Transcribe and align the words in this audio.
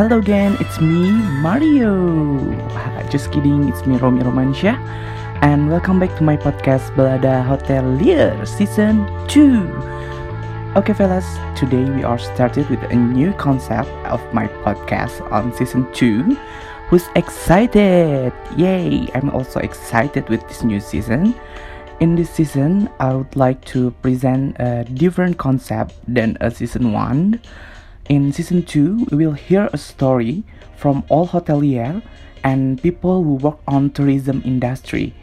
Hello 0.00 0.16
again, 0.16 0.56
it's 0.60 0.80
me, 0.80 1.12
Mario. 1.44 1.92
Ah, 2.72 3.04
Just 3.12 3.30
kidding, 3.32 3.68
it's 3.68 3.84
me, 3.84 3.98
Romi 3.98 4.24
Romansyah. 4.24 4.80
And 5.44 5.68
welcome 5.68 6.00
back 6.00 6.16
to 6.16 6.24
my 6.24 6.38
podcast, 6.38 6.88
Belada 6.96 7.44
Hotelier 7.44 8.32
Season 8.48 9.04
2. 9.28 9.60
Okay, 10.74 10.94
fellas, 10.94 11.28
today 11.54 11.84
we 11.84 12.02
are 12.02 12.16
started 12.16 12.64
with 12.70 12.80
a 12.84 12.96
new 12.96 13.34
concept 13.34 13.92
of 14.08 14.24
my 14.32 14.48
podcast 14.64 15.20
on 15.30 15.52
Season 15.52 15.84
2. 15.92 16.34
Who's 16.88 17.04
excited? 17.14 18.32
Yay! 18.56 19.06
I'm 19.14 19.28
also 19.28 19.60
excited 19.60 20.30
with 20.30 20.40
this 20.48 20.64
new 20.64 20.80
season. 20.80 21.34
In 22.00 22.16
this 22.16 22.30
season, 22.30 22.88
I 23.00 23.12
would 23.12 23.36
like 23.36 23.62
to 23.76 23.90
present 24.00 24.56
a 24.60 24.82
different 24.94 25.36
concept 25.36 25.92
than 26.08 26.38
a 26.40 26.50
season 26.50 26.94
1. 26.94 27.38
In 28.10 28.34
season 28.34 28.66
2, 28.66 29.14
we 29.14 29.22
will 29.22 29.38
hear 29.38 29.70
a 29.70 29.78
story 29.78 30.42
from 30.74 31.06
all 31.06 31.30
hotelier 31.30 32.02
and 32.42 32.82
people 32.82 33.22
who 33.22 33.38
work 33.38 33.62
on 33.70 33.94
tourism 33.94 34.42
industry. 34.42 35.14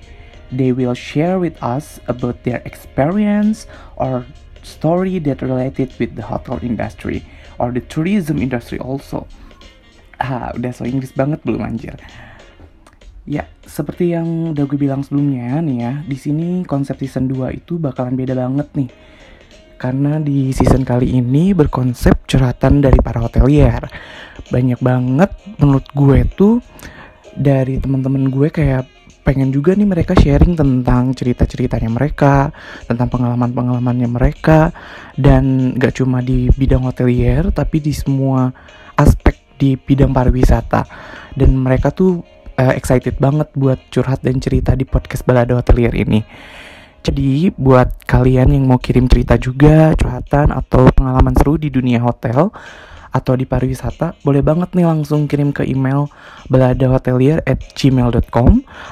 They 0.55 0.71
will 0.71 0.95
share 0.95 1.35
with 1.35 1.59
us 1.59 1.99
about 2.07 2.47
their 2.47 2.63
experience 2.63 3.67
or 3.99 4.23
story 4.63 5.19
that 5.27 5.43
related 5.43 5.91
with 5.99 6.15
the 6.15 6.23
hotel 6.23 6.63
industry 6.63 7.27
or 7.59 7.75
the 7.75 7.83
tourism 7.91 8.39
industry 8.39 8.79
also. 8.79 9.27
Ah, 10.23 10.55
udah 10.55 10.71
so 10.71 10.87
Inggris 10.87 11.11
banget 11.11 11.43
belum 11.43 11.67
anjir? 11.67 11.99
Ya, 13.27 13.51
seperti 13.67 14.15
yang 14.15 14.55
udah 14.55 14.63
gue 14.63 14.79
bilang 14.79 15.03
sebelumnya 15.03 15.59
nih 15.59 15.77
ya, 15.83 15.93
di 16.07 16.15
sini 16.15 16.63
konsep 16.63 17.03
season 17.03 17.27
2 17.27 17.51
itu 17.51 17.75
bakalan 17.75 18.15
beda 18.15 18.31
banget 18.31 18.71
nih. 18.79 18.89
Karena 19.77 20.17
di 20.17 20.49
season 20.51 20.81
kali 20.81 21.15
ini 21.15 21.53
berkonsep 21.53 22.25
curhatan 22.25 22.81
dari 22.81 22.97
para 22.99 23.21
hotelier. 23.21 23.85
Banyak 24.49 24.81
banget 24.81 25.31
menurut 25.61 25.85
gue 25.93 26.25
tuh 26.33 26.59
dari 27.37 27.77
teman-teman 27.77 28.27
gue 28.33 28.49
kayak 28.49 28.89
pengen 29.21 29.51
juga 29.51 29.75
nih 29.75 29.83
mereka 29.83 30.15
sharing 30.15 30.55
tentang 30.55 31.11
cerita-ceritanya 31.11 31.91
mereka, 31.91 32.55
tentang 32.87 33.11
pengalaman-pengalamannya 33.11 34.07
mereka, 34.07 34.71
dan 35.19 35.75
gak 35.75 35.99
cuma 35.99 36.23
di 36.23 36.47
bidang 36.55 36.87
hotelier, 36.87 37.51
tapi 37.51 37.83
di 37.83 37.91
semua 37.91 38.47
aspek 38.95 39.35
di 39.59 39.75
bidang 39.75 40.15
pariwisata. 40.15 40.87
Dan 41.35 41.59
mereka 41.59 41.91
tuh 41.91 42.23
uh, 42.55 42.73
excited 42.73 43.19
banget 43.19 43.51
buat 43.51 43.77
curhat 43.91 44.23
dan 44.23 44.39
cerita 44.39 44.73
di 44.79 44.87
podcast 44.87 45.27
Balada 45.27 45.59
Hotelier 45.59 45.91
ini. 45.91 46.23
Jadi 47.07 47.55
buat 47.55 48.03
kalian 48.03 48.51
yang 48.51 48.67
mau 48.67 48.83
kirim 48.83 49.07
cerita 49.07 49.39
juga, 49.39 49.95
curhatan 49.95 50.51
atau 50.51 50.91
pengalaman 50.91 51.31
seru 51.39 51.55
di 51.55 51.71
dunia 51.71 52.03
hotel 52.03 52.51
atau 53.15 53.33
di 53.39 53.47
pariwisata, 53.47 54.19
boleh 54.27 54.43
banget 54.43 54.75
nih 54.75 54.83
langsung 54.83 55.23
kirim 55.23 55.55
ke 55.55 55.63
email 55.63 56.11
baladahotelier 56.51 57.39
at 57.47 57.63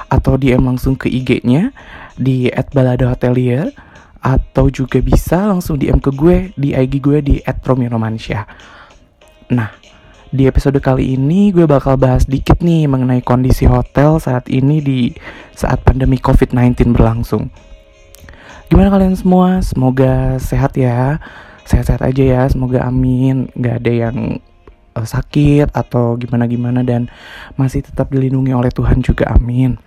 atau 0.08 0.32
DM 0.40 0.64
langsung 0.64 0.96
ke 0.96 1.12
IG-nya 1.12 1.76
di 2.16 2.48
at 2.48 2.72
baladahotelier 2.72 3.76
atau 4.24 4.72
juga 4.72 4.96
bisa 5.04 5.44
langsung 5.52 5.76
DM 5.76 6.00
ke 6.00 6.08
gue 6.16 6.56
di 6.56 6.72
IG 6.72 7.04
gue 7.04 7.18
di 7.20 7.36
at. 7.44 8.48
Nah, 9.52 9.70
di 10.32 10.48
episode 10.48 10.80
kali 10.80 11.20
ini 11.20 11.52
gue 11.52 11.68
bakal 11.68 12.00
bahas 12.00 12.24
dikit 12.24 12.64
nih 12.64 12.88
mengenai 12.88 13.20
kondisi 13.20 13.68
hotel 13.68 14.16
saat 14.16 14.48
ini 14.48 14.80
di 14.80 15.12
saat 15.52 15.84
pandemi 15.84 16.16
COVID-19 16.16 16.96
berlangsung. 16.96 17.75
Gimana 18.66 18.90
kalian 18.90 19.14
semua? 19.14 19.62
Semoga 19.62 20.42
sehat 20.42 20.74
ya. 20.74 21.22
Sehat-sehat 21.66 22.02
aja 22.02 22.22
ya, 22.22 22.42
semoga 22.50 22.82
amin. 22.82 23.50
Gak 23.54 23.82
ada 23.82 23.92
yang 24.10 24.42
uh, 24.94 25.06
sakit 25.06 25.70
atau 25.70 26.18
gimana-gimana 26.18 26.82
dan 26.82 27.06
masih 27.54 27.82
tetap 27.86 28.10
dilindungi 28.10 28.54
oleh 28.54 28.70
Tuhan 28.74 29.02
juga 29.02 29.30
amin. 29.34 29.78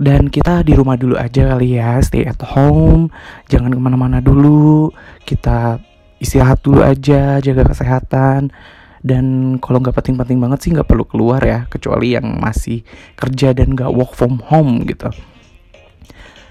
Dan 0.00 0.32
kita 0.32 0.64
di 0.64 0.72
rumah 0.72 0.96
dulu 0.96 1.18
aja 1.18 1.52
kali 1.54 1.76
ya, 1.76 2.00
stay 2.00 2.24
at 2.24 2.40
home, 2.40 3.12
jangan 3.52 3.74
ke 3.74 3.80
mana-mana 3.82 4.22
dulu. 4.22 4.94
Kita 5.26 5.76
istirahat 6.22 6.64
dulu 6.64 6.80
aja, 6.80 7.42
jaga 7.42 7.66
kesehatan 7.68 8.48
dan 9.00 9.56
kalau 9.64 9.80
nggak 9.80 9.96
penting-penting 9.96 10.36
banget 10.36 10.58
sih 10.60 10.70
nggak 10.76 10.84
perlu 10.84 11.08
keluar 11.08 11.40
ya 11.40 11.64
kecuali 11.72 12.12
yang 12.12 12.36
masih 12.36 12.84
kerja 13.16 13.56
dan 13.56 13.72
nggak 13.72 13.88
work 13.96 14.12
from 14.12 14.44
home 14.44 14.84
gitu 14.84 15.08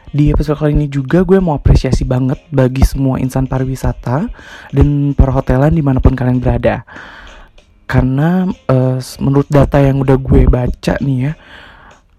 di 0.09 0.33
episode 0.33 0.57
kali 0.57 0.73
ini 0.73 0.87
juga 0.89 1.21
gue 1.21 1.37
mau 1.37 1.53
apresiasi 1.53 2.01
banget 2.01 2.41
bagi 2.49 2.81
semua 2.81 3.21
insan 3.21 3.45
pariwisata 3.45 4.25
dan 4.73 5.13
perhotelan 5.13 5.73
di 5.73 5.85
mana 5.85 6.01
pun 6.01 6.17
kalian 6.17 6.41
berada 6.41 6.81
karena 7.89 8.45
uh, 8.69 8.97
menurut 9.21 9.49
data 9.49 9.81
yang 9.81 10.01
udah 10.01 10.17
gue 10.17 10.45
baca 10.45 10.93
nih 11.01 11.17
ya 11.29 11.33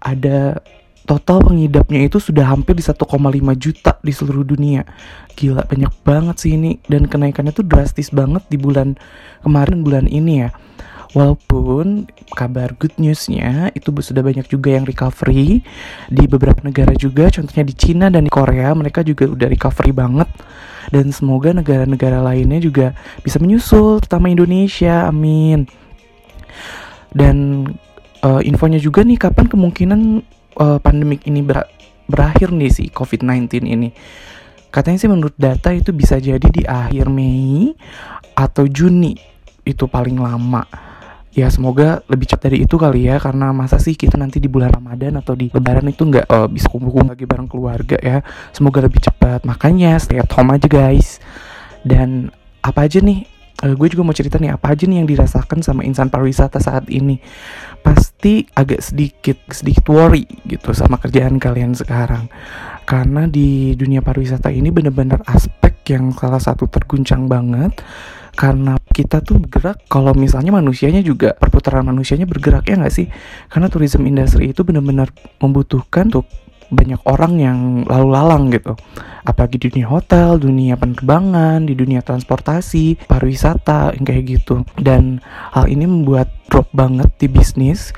ada 0.01 0.59
total 1.05 1.43
pengidapnya 1.43 2.07
itu 2.07 2.23
sudah 2.23 2.47
hampir 2.47 2.77
di 2.77 2.83
1,5 2.83 3.03
juta 3.57 3.97
di 3.99 4.13
seluruh 4.13 4.45
dunia. 4.45 4.85
Gila 5.33 5.65
banyak 5.65 5.93
banget 6.05 6.35
sih 6.39 6.55
ini 6.55 6.77
dan 6.87 7.09
kenaikannya 7.09 7.51
tuh 7.51 7.65
drastis 7.65 8.13
banget 8.13 8.45
di 8.47 8.55
bulan 8.55 8.95
kemarin 9.41 9.81
bulan 9.81 10.05
ini 10.07 10.45
ya. 10.45 10.49
Walaupun 11.11 12.07
kabar 12.31 12.71
good 12.79 12.95
newsnya 12.95 13.67
itu 13.75 13.91
sudah 13.91 14.23
banyak 14.23 14.47
juga 14.47 14.79
yang 14.79 14.87
recovery 14.87 15.59
di 16.07 16.23
beberapa 16.23 16.63
negara 16.63 16.95
juga, 16.95 17.27
contohnya 17.27 17.67
di 17.67 17.75
Cina 17.75 18.07
dan 18.07 18.23
di 18.23 18.31
Korea 18.31 18.71
mereka 18.71 19.03
juga 19.03 19.27
udah 19.27 19.47
recovery 19.51 19.91
banget 19.91 20.31
dan 20.89 21.11
semoga 21.11 21.51
negara-negara 21.51 22.23
lainnya 22.23 22.63
juga 22.63 22.95
bisa 23.21 23.37
menyusul, 23.43 23.99
terutama 23.99 24.31
Indonesia, 24.31 25.11
amin. 25.11 25.67
Dan 27.11 27.67
uh, 28.23 28.41
infonya 28.41 28.79
juga 28.79 29.03
nih 29.03 29.19
kapan 29.19 29.51
kemungkinan 29.51 29.99
uh, 30.57 30.79
pandemik 30.79 31.27
ini 31.27 31.43
ber 31.43 31.67
berakhir 32.07 32.51
nih 32.51 32.71
si 32.71 32.83
COVID-19 32.91 33.67
ini. 33.67 33.89
Katanya 34.71 34.97
sih 34.99 35.11
menurut 35.11 35.35
data 35.35 35.75
itu 35.75 35.91
bisa 35.91 36.19
jadi 36.19 36.47
di 36.47 36.63
akhir 36.63 37.11
Mei 37.11 37.75
atau 38.35 38.63
Juni 38.67 39.15
itu 39.67 39.83
paling 39.87 40.15
lama. 40.15 40.90
Ya 41.31 41.47
semoga 41.47 42.03
lebih 42.11 42.27
cepat 42.27 42.51
dari 42.51 42.67
itu 42.67 42.75
kali 42.75 43.07
ya 43.07 43.15
karena 43.15 43.55
masa 43.55 43.79
sih 43.79 43.95
kita 43.95 44.19
nanti 44.19 44.43
di 44.43 44.51
bulan 44.51 44.75
Ramadan 44.75 45.15
atau 45.23 45.31
di 45.31 45.47
Lebaran 45.47 45.87
itu 45.87 46.03
nggak 46.03 46.27
uh, 46.27 46.47
bisa 46.51 46.67
kumpul-kumpul 46.67 47.15
lagi 47.15 47.23
bareng 47.23 47.47
keluarga 47.47 47.97
ya. 48.03 48.19
Semoga 48.51 48.83
lebih 48.83 48.99
cepat. 48.99 49.47
Makanya 49.47 49.95
stay 49.95 50.19
at 50.19 50.27
home 50.35 50.51
aja 50.51 50.67
guys. 50.67 51.23
Dan 51.87 52.35
apa 52.59 52.83
aja 52.85 52.99
nih 52.99 53.25
uh, 53.63 53.73
gue 53.77 53.87
juga 53.93 54.03
mau 54.03 54.15
cerita 54.15 54.41
nih 54.41 54.51
apa 54.57 54.73
aja 54.73 54.83
nih 54.89 54.97
yang 55.01 55.09
dirasakan 55.09 55.61
sama 55.61 55.85
insan 55.85 56.09
pariwisata 56.09 56.57
saat 56.57 56.89
ini 56.89 57.21
pasti 57.81 58.45
agak 58.53 58.81
sedikit 58.81 59.37
sedikit 59.49 59.85
worry 59.89 60.25
gitu 60.45 60.73
sama 60.73 60.97
kerjaan 60.97 61.37
kalian 61.37 61.73
sekarang 61.73 62.29
karena 62.85 63.29
di 63.29 63.77
dunia 63.77 64.01
pariwisata 64.01 64.49
ini 64.49 64.69
bener-bener 64.73 65.21
aspek 65.29 65.73
yang 65.89 66.13
salah 66.13 66.41
satu 66.41 66.69
terguncang 66.69 67.25
banget 67.29 67.81
karena 68.37 68.77
kita 68.91 69.23
tuh 69.23 69.39
bergerak 69.39 69.87
kalau 69.87 70.11
misalnya 70.13 70.51
manusianya 70.51 71.01
juga 71.01 71.33
perputaran 71.33 71.87
manusianya 71.87 72.27
bergerak 72.27 72.67
ya 72.67 72.75
nggak 72.77 72.93
sih? 72.93 73.07
Karena 73.47 73.71
tourism 73.71 74.03
industry 74.05 74.51
itu 74.51 74.61
benar-benar 74.67 75.09
membutuhkan 75.39 76.11
untuk 76.11 76.27
banyak 76.71 77.03
orang 77.03 77.33
yang 77.35 77.59
lalu 77.83 78.07
lalang 78.15 78.43
gitu. 78.47 78.73
Apalagi 79.27 79.59
di 79.59 79.67
dunia 79.69 79.87
hotel, 79.91 80.39
dunia 80.39 80.79
penerbangan, 80.79 81.67
di 81.67 81.75
dunia 81.75 81.99
transportasi, 81.99 83.05
pariwisata 83.05 83.93
yang 83.99 84.05
kayak 84.07 84.23
gitu. 84.39 84.63
Dan 84.79 85.19
hal 85.51 85.67
ini 85.67 85.83
membuat 85.85 86.31
drop 86.47 86.71
banget 86.71 87.11
di 87.19 87.27
bisnis. 87.27 87.91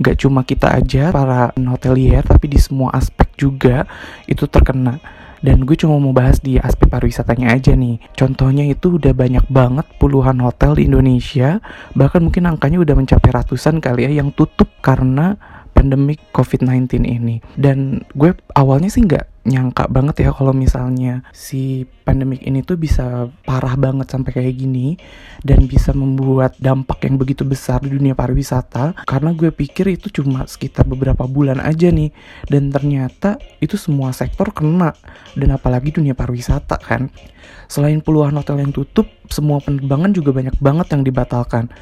Gak 0.00 0.24
cuma 0.24 0.46
kita 0.46 0.72
aja 0.72 1.12
para 1.12 1.52
hotelier 1.52 2.24
tapi 2.24 2.48
di 2.48 2.56
semua 2.56 2.88
aspek 2.96 3.28
juga 3.36 3.84
itu 4.24 4.48
terkena 4.48 4.96
dan 5.40 5.64
gue 5.64 5.76
cuma 5.76 5.96
mau 5.96 6.12
bahas 6.12 6.40
di 6.40 6.60
aspek 6.60 6.88
pariwisatanya 6.92 7.52
aja 7.56 7.72
nih 7.72 7.96
contohnya 8.12 8.68
itu 8.68 9.00
udah 9.00 9.16
banyak 9.16 9.44
banget 9.48 9.86
puluhan 9.96 10.40
hotel 10.44 10.76
di 10.76 10.88
Indonesia 10.88 11.58
bahkan 11.96 12.20
mungkin 12.24 12.48
angkanya 12.48 12.80
udah 12.80 12.94
mencapai 12.96 13.30
ratusan 13.32 13.80
kali 13.80 14.08
ya 14.08 14.20
yang 14.20 14.32
tutup 14.36 14.68
karena 14.84 15.40
pandemik 15.80 16.20
COVID-19 16.36 17.08
ini. 17.08 17.40
Dan 17.56 18.04
gue 18.12 18.36
awalnya 18.52 18.92
sih 18.92 19.00
nggak 19.00 19.39
nyangka 19.40 19.88
banget 19.88 20.28
ya 20.28 20.36
kalau 20.36 20.52
misalnya 20.52 21.24
si 21.32 21.88
pandemik 22.04 22.44
ini 22.44 22.60
tuh 22.60 22.76
bisa 22.76 23.32
parah 23.48 23.72
banget 23.72 24.12
sampai 24.12 24.36
kayak 24.36 24.54
gini 24.60 25.00
dan 25.40 25.64
bisa 25.64 25.96
membuat 25.96 26.60
dampak 26.60 27.00
yang 27.08 27.16
begitu 27.16 27.48
besar 27.48 27.80
di 27.80 27.88
dunia 27.88 28.12
pariwisata. 28.12 28.92
Karena 29.08 29.32
gue 29.32 29.48
pikir 29.48 29.96
itu 29.96 30.12
cuma 30.20 30.44
sekitar 30.44 30.84
beberapa 30.84 31.24
bulan 31.24 31.56
aja 31.64 31.88
nih 31.88 32.12
dan 32.52 32.68
ternyata 32.68 33.40
itu 33.64 33.80
semua 33.80 34.12
sektor 34.12 34.52
kena 34.52 34.92
dan 35.32 35.48
apalagi 35.56 35.96
dunia 35.96 36.12
pariwisata 36.12 36.76
kan. 36.76 37.08
Selain 37.64 38.04
puluhan 38.04 38.36
hotel 38.36 38.60
yang 38.60 38.76
tutup 38.76 39.08
semua 39.32 39.62
penerbangan 39.64 40.12
juga 40.12 40.36
banyak 40.36 40.60
banget 40.60 40.86
yang 40.92 41.02
dibatalkan. 41.06 41.72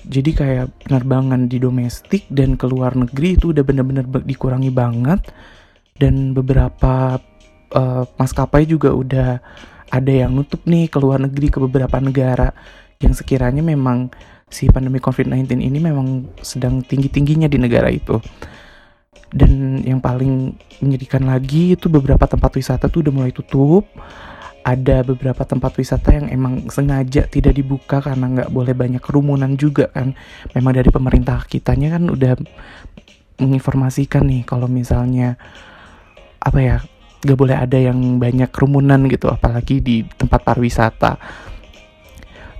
Jadi 0.00 0.32
kayak 0.32 0.88
penerbangan 0.88 1.48
di 1.48 1.60
domestik 1.60 2.24
dan 2.32 2.56
ke 2.56 2.64
luar 2.64 2.96
negeri 2.96 3.36
itu 3.36 3.52
udah 3.52 3.64
bener-bener 3.64 4.04
dikurangi 4.04 4.72
banget 4.72 5.20
dan 6.00 6.32
beberapa 6.32 7.20
uh, 7.76 8.04
maskapai 8.16 8.64
juga 8.64 8.96
udah 8.96 9.36
ada 9.92 10.12
yang 10.12 10.32
nutup 10.32 10.64
nih 10.64 10.88
ke 10.88 10.96
luar 10.96 11.20
negeri 11.20 11.52
ke 11.52 11.60
beberapa 11.60 12.00
negara 12.00 12.56
yang 13.02 13.12
sekiranya 13.12 13.60
memang 13.60 14.08
si 14.50 14.66
pandemi 14.72 14.98
COVID-19 14.98 15.60
ini 15.60 15.78
memang 15.78 16.26
sedang 16.40 16.80
tinggi-tingginya 16.80 17.46
di 17.46 17.58
negara 17.60 17.92
itu. 17.92 18.16
Dan 19.30 19.78
yang 19.86 20.02
paling 20.02 20.58
menyedihkan 20.82 21.22
lagi 21.22 21.78
itu 21.78 21.86
beberapa 21.86 22.26
tempat 22.26 22.50
wisata 22.58 22.90
tuh 22.90 23.06
udah 23.06 23.14
mulai 23.14 23.30
tutup. 23.30 23.86
Ada 24.60 25.06
beberapa 25.06 25.46
tempat 25.46 25.72
wisata 25.78 26.12
yang 26.12 26.26
emang 26.28 26.68
sengaja 26.68 27.24
tidak 27.30 27.56
dibuka 27.56 28.02
karena 28.02 28.26
nggak 28.26 28.50
boleh 28.52 28.74
banyak 28.74 29.00
kerumunan 29.00 29.54
juga 29.54 29.88
kan. 29.94 30.12
Memang 30.52 30.74
dari 30.74 30.90
pemerintah 30.90 31.46
kitanya 31.46 31.96
kan 31.96 32.10
udah 32.10 32.36
menginformasikan 33.40 34.28
nih 34.28 34.42
kalau 34.44 34.68
misalnya 34.68 35.40
apa 36.40 36.58
ya 36.58 36.76
nggak 37.20 37.36
boleh 37.36 37.56
ada 37.56 37.76
yang 37.76 38.16
banyak 38.16 38.48
kerumunan 38.48 39.04
gitu 39.12 39.28
apalagi 39.28 39.84
di 39.84 40.00
tempat 40.16 40.40
pariwisata. 40.40 41.20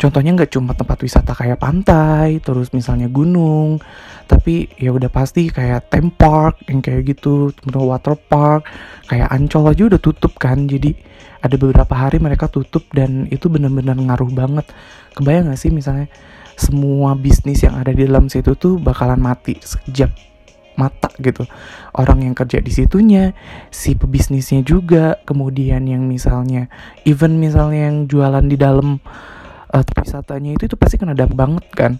Contohnya 0.00 0.32
nggak 0.32 0.56
cuma 0.56 0.72
tempat 0.72 0.96
wisata 1.04 1.36
kayak 1.36 1.60
pantai 1.60 2.40
terus 2.40 2.72
misalnya 2.72 3.04
gunung 3.12 3.84
tapi 4.24 4.72
ya 4.80 4.96
udah 4.96 5.12
pasti 5.12 5.52
kayak 5.52 5.92
theme 5.92 6.08
park 6.08 6.64
yang 6.72 6.80
kayak 6.80 7.12
gitu 7.12 7.52
water 7.68 8.16
park 8.16 8.64
kayak 9.12 9.28
ancol 9.28 9.68
aja 9.68 9.92
udah 9.92 10.00
tutup 10.00 10.32
kan. 10.40 10.64
Jadi 10.64 10.96
ada 11.40 11.56
beberapa 11.56 11.92
hari 11.96 12.16
mereka 12.16 12.48
tutup 12.48 12.84
dan 12.96 13.28
itu 13.28 13.48
bener-bener 13.52 13.96
ngaruh 13.96 14.32
banget. 14.32 14.68
Kebayang 15.16 15.52
gak 15.52 15.60
sih 15.60 15.68
misalnya 15.68 16.08
semua 16.56 17.16
bisnis 17.16 17.64
yang 17.64 17.76
ada 17.76 17.92
di 17.92 18.04
dalam 18.04 18.28
situ 18.28 18.56
tuh 18.56 18.76
bakalan 18.76 19.20
mati 19.20 19.56
sekejap 19.60 20.29
mata 20.80 21.12
gitu. 21.20 21.44
Orang 21.92 22.24
yang 22.24 22.32
kerja 22.32 22.64
di 22.64 22.72
situnya 22.72 23.36
si 23.68 23.92
pebisnisnya 23.92 24.64
juga 24.64 25.20
kemudian 25.28 25.84
yang 25.84 26.08
misalnya 26.08 26.72
even 27.04 27.36
misalnya 27.36 27.92
yang 27.92 28.08
jualan 28.08 28.44
di 28.48 28.56
dalam 28.56 28.96
uh, 29.76 29.84
wisatanya 30.00 30.56
itu 30.56 30.72
itu 30.72 30.76
pasti 30.80 30.96
kena 30.96 31.12
dampak 31.12 31.36
banget 31.36 31.66
kan. 31.76 31.92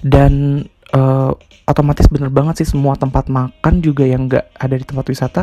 Dan 0.00 0.64
uh, 0.96 1.36
otomatis 1.68 2.08
bener 2.08 2.32
banget 2.32 2.64
sih 2.64 2.68
semua 2.72 2.96
tempat 2.98 3.28
makan 3.28 3.84
juga 3.84 4.08
yang 4.08 4.26
nggak 4.26 4.56
ada 4.58 4.74
di 4.74 4.84
tempat 4.88 5.06
wisata 5.06 5.42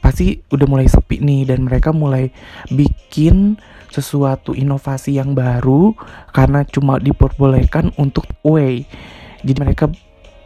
pasti 0.00 0.36
udah 0.52 0.66
mulai 0.68 0.84
sepi 0.84 1.20
nih 1.20 1.48
dan 1.48 1.64
mereka 1.64 1.88
mulai 1.88 2.28
bikin 2.68 3.56
sesuatu 3.88 4.52
inovasi 4.52 5.16
yang 5.16 5.32
baru 5.32 5.96
karena 6.34 6.66
cuma 6.68 7.00
diperbolehkan 7.00 7.88
untuk 7.96 8.28
way 8.44 8.84
jadi 9.40 9.60
mereka 9.60 9.88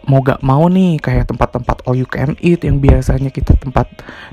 mau 0.09 0.25
gak 0.25 0.41
mau 0.41 0.65
nih 0.73 0.97
kayak 0.97 1.29
tempat-tempat 1.29 1.85
all 1.85 1.95
you 1.95 2.09
can 2.09 2.33
eat 2.41 2.65
yang 2.65 2.81
biasanya 2.81 3.29
kita 3.29 3.53
tempat 3.61 3.87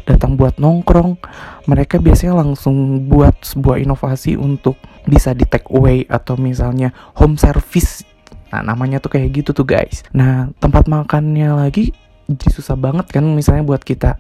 datang 0.07 0.39
buat 0.39 0.56
nongkrong. 0.56 1.19
Mereka 1.68 2.00
biasanya 2.00 2.39
langsung 2.39 3.06
buat 3.12 3.36
sebuah 3.44 3.83
inovasi 3.83 4.39
untuk 4.39 4.80
bisa 5.04 5.36
di 5.36 5.44
take 5.44 5.68
away 5.69 6.07
atau 6.07 6.39
misalnya 6.39 6.95
home 7.19 7.36
service. 7.36 8.07
Nah 8.56 8.63
namanya 8.63 9.04
tuh 9.04 9.19
kayak 9.19 9.44
gitu 9.44 9.51
tuh 9.51 9.68
guys. 9.68 10.07
Nah 10.16 10.50
tempat 10.63 10.88
makannya 10.88 11.51
lagi 11.51 11.92
susah 12.25 12.74
banget 12.74 13.12
kan 13.12 13.22
misalnya 13.22 13.68
buat 13.68 13.83
kita 13.83 14.18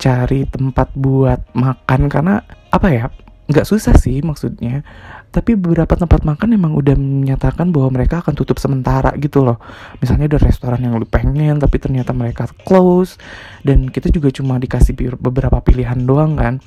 cari 0.00 0.48
tempat 0.48 0.90
buat 0.96 1.44
makan 1.52 2.08
karena 2.08 2.40
apa 2.72 2.88
ya? 2.88 3.06
Nggak 3.48 3.68
susah 3.68 3.92
sih 3.96 4.24
maksudnya 4.24 4.84
tapi 5.28 5.60
beberapa 5.60 5.92
tempat 5.92 6.24
makan 6.24 6.56
emang 6.56 6.72
udah 6.72 6.96
menyatakan 6.96 7.68
bahwa 7.68 8.00
mereka 8.00 8.24
akan 8.24 8.32
tutup 8.32 8.56
sementara 8.56 9.12
gitu 9.20 9.44
loh. 9.44 9.60
Misalnya 10.00 10.36
ada 10.36 10.40
restoran 10.40 10.80
yang 10.80 10.96
lu 10.96 11.04
pengen 11.04 11.60
tapi 11.60 11.76
ternyata 11.76 12.16
mereka 12.16 12.48
close 12.64 13.20
dan 13.60 13.92
kita 13.92 14.08
juga 14.08 14.32
cuma 14.32 14.56
dikasih 14.56 14.96
beberapa 15.20 15.60
pilihan 15.60 16.00
doang 16.08 16.40
kan. 16.40 16.64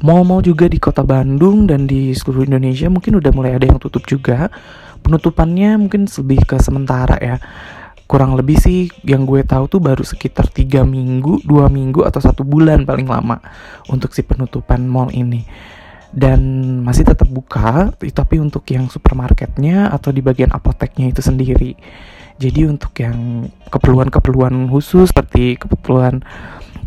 Mall-mall 0.00 0.44
juga 0.44 0.68
di 0.68 0.76
kota 0.76 1.00
Bandung 1.00 1.64
dan 1.64 1.88
di 1.88 2.12
seluruh 2.12 2.44
Indonesia 2.44 2.88
mungkin 2.92 3.16
udah 3.16 3.32
mulai 3.32 3.56
ada 3.56 3.64
yang 3.64 3.80
tutup 3.80 4.04
juga. 4.04 4.52
Penutupannya 5.00 5.76
mungkin 5.80 6.04
lebih 6.08 6.44
ke 6.44 6.56
sementara 6.60 7.16
ya. 7.20 7.36
Kurang 8.06 8.38
lebih 8.38 8.60
sih 8.60 8.86
yang 9.02 9.26
gue 9.26 9.42
tahu 9.42 9.66
tuh 9.66 9.80
baru 9.80 10.04
sekitar 10.04 10.52
tiga 10.52 10.86
minggu, 10.86 11.42
dua 11.42 11.66
minggu 11.66 12.04
atau 12.06 12.20
satu 12.22 12.46
bulan 12.46 12.84
paling 12.86 13.08
lama 13.08 13.40
untuk 13.88 14.12
si 14.12 14.22
penutupan 14.22 14.84
mall 14.84 15.10
ini. 15.10 15.42
Dan 16.16 16.40
masih 16.80 17.04
tetap 17.04 17.28
buka, 17.28 17.92
tapi 17.92 18.40
untuk 18.40 18.64
yang 18.72 18.88
supermarketnya 18.88 19.92
atau 19.92 20.08
di 20.16 20.24
bagian 20.24 20.48
apoteknya 20.48 21.12
itu 21.12 21.20
sendiri. 21.20 21.76
Jadi 22.40 22.64
untuk 22.64 22.96
yang 22.96 23.48
keperluan-keperluan 23.68 24.68
khusus 24.72 25.12
seperti 25.12 25.60
keperluan 25.60 26.24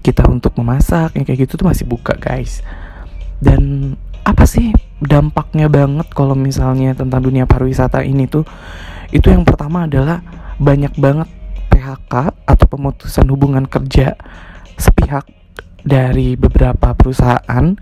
kita 0.01 0.25
untuk 0.25 0.57
memasak 0.57 1.13
yang 1.13 1.25
kayak 1.29 1.45
gitu 1.45 1.61
tuh 1.61 1.69
masih 1.69 1.85
buka 1.85 2.17
guys. 2.17 2.65
Dan 3.37 3.93
apa 4.25 4.49
sih 4.49 4.73
dampaknya 5.01 5.69
banget 5.69 6.09
kalau 6.13 6.33
misalnya 6.33 6.97
tentang 6.97 7.21
dunia 7.21 7.45
pariwisata 7.45 8.01
ini 8.01 8.25
tuh? 8.25 8.45
Itu 9.09 9.29
yang 9.29 9.45
pertama 9.45 9.85
adalah 9.85 10.21
banyak 10.61 10.93
banget 10.97 11.29
PHK 11.69 12.13
atau 12.45 12.65
pemutusan 12.69 13.25
hubungan 13.29 13.65
kerja 13.65 14.13
sepihak 14.77 15.25
dari 15.81 16.37
beberapa 16.37 16.93
perusahaan 16.93 17.73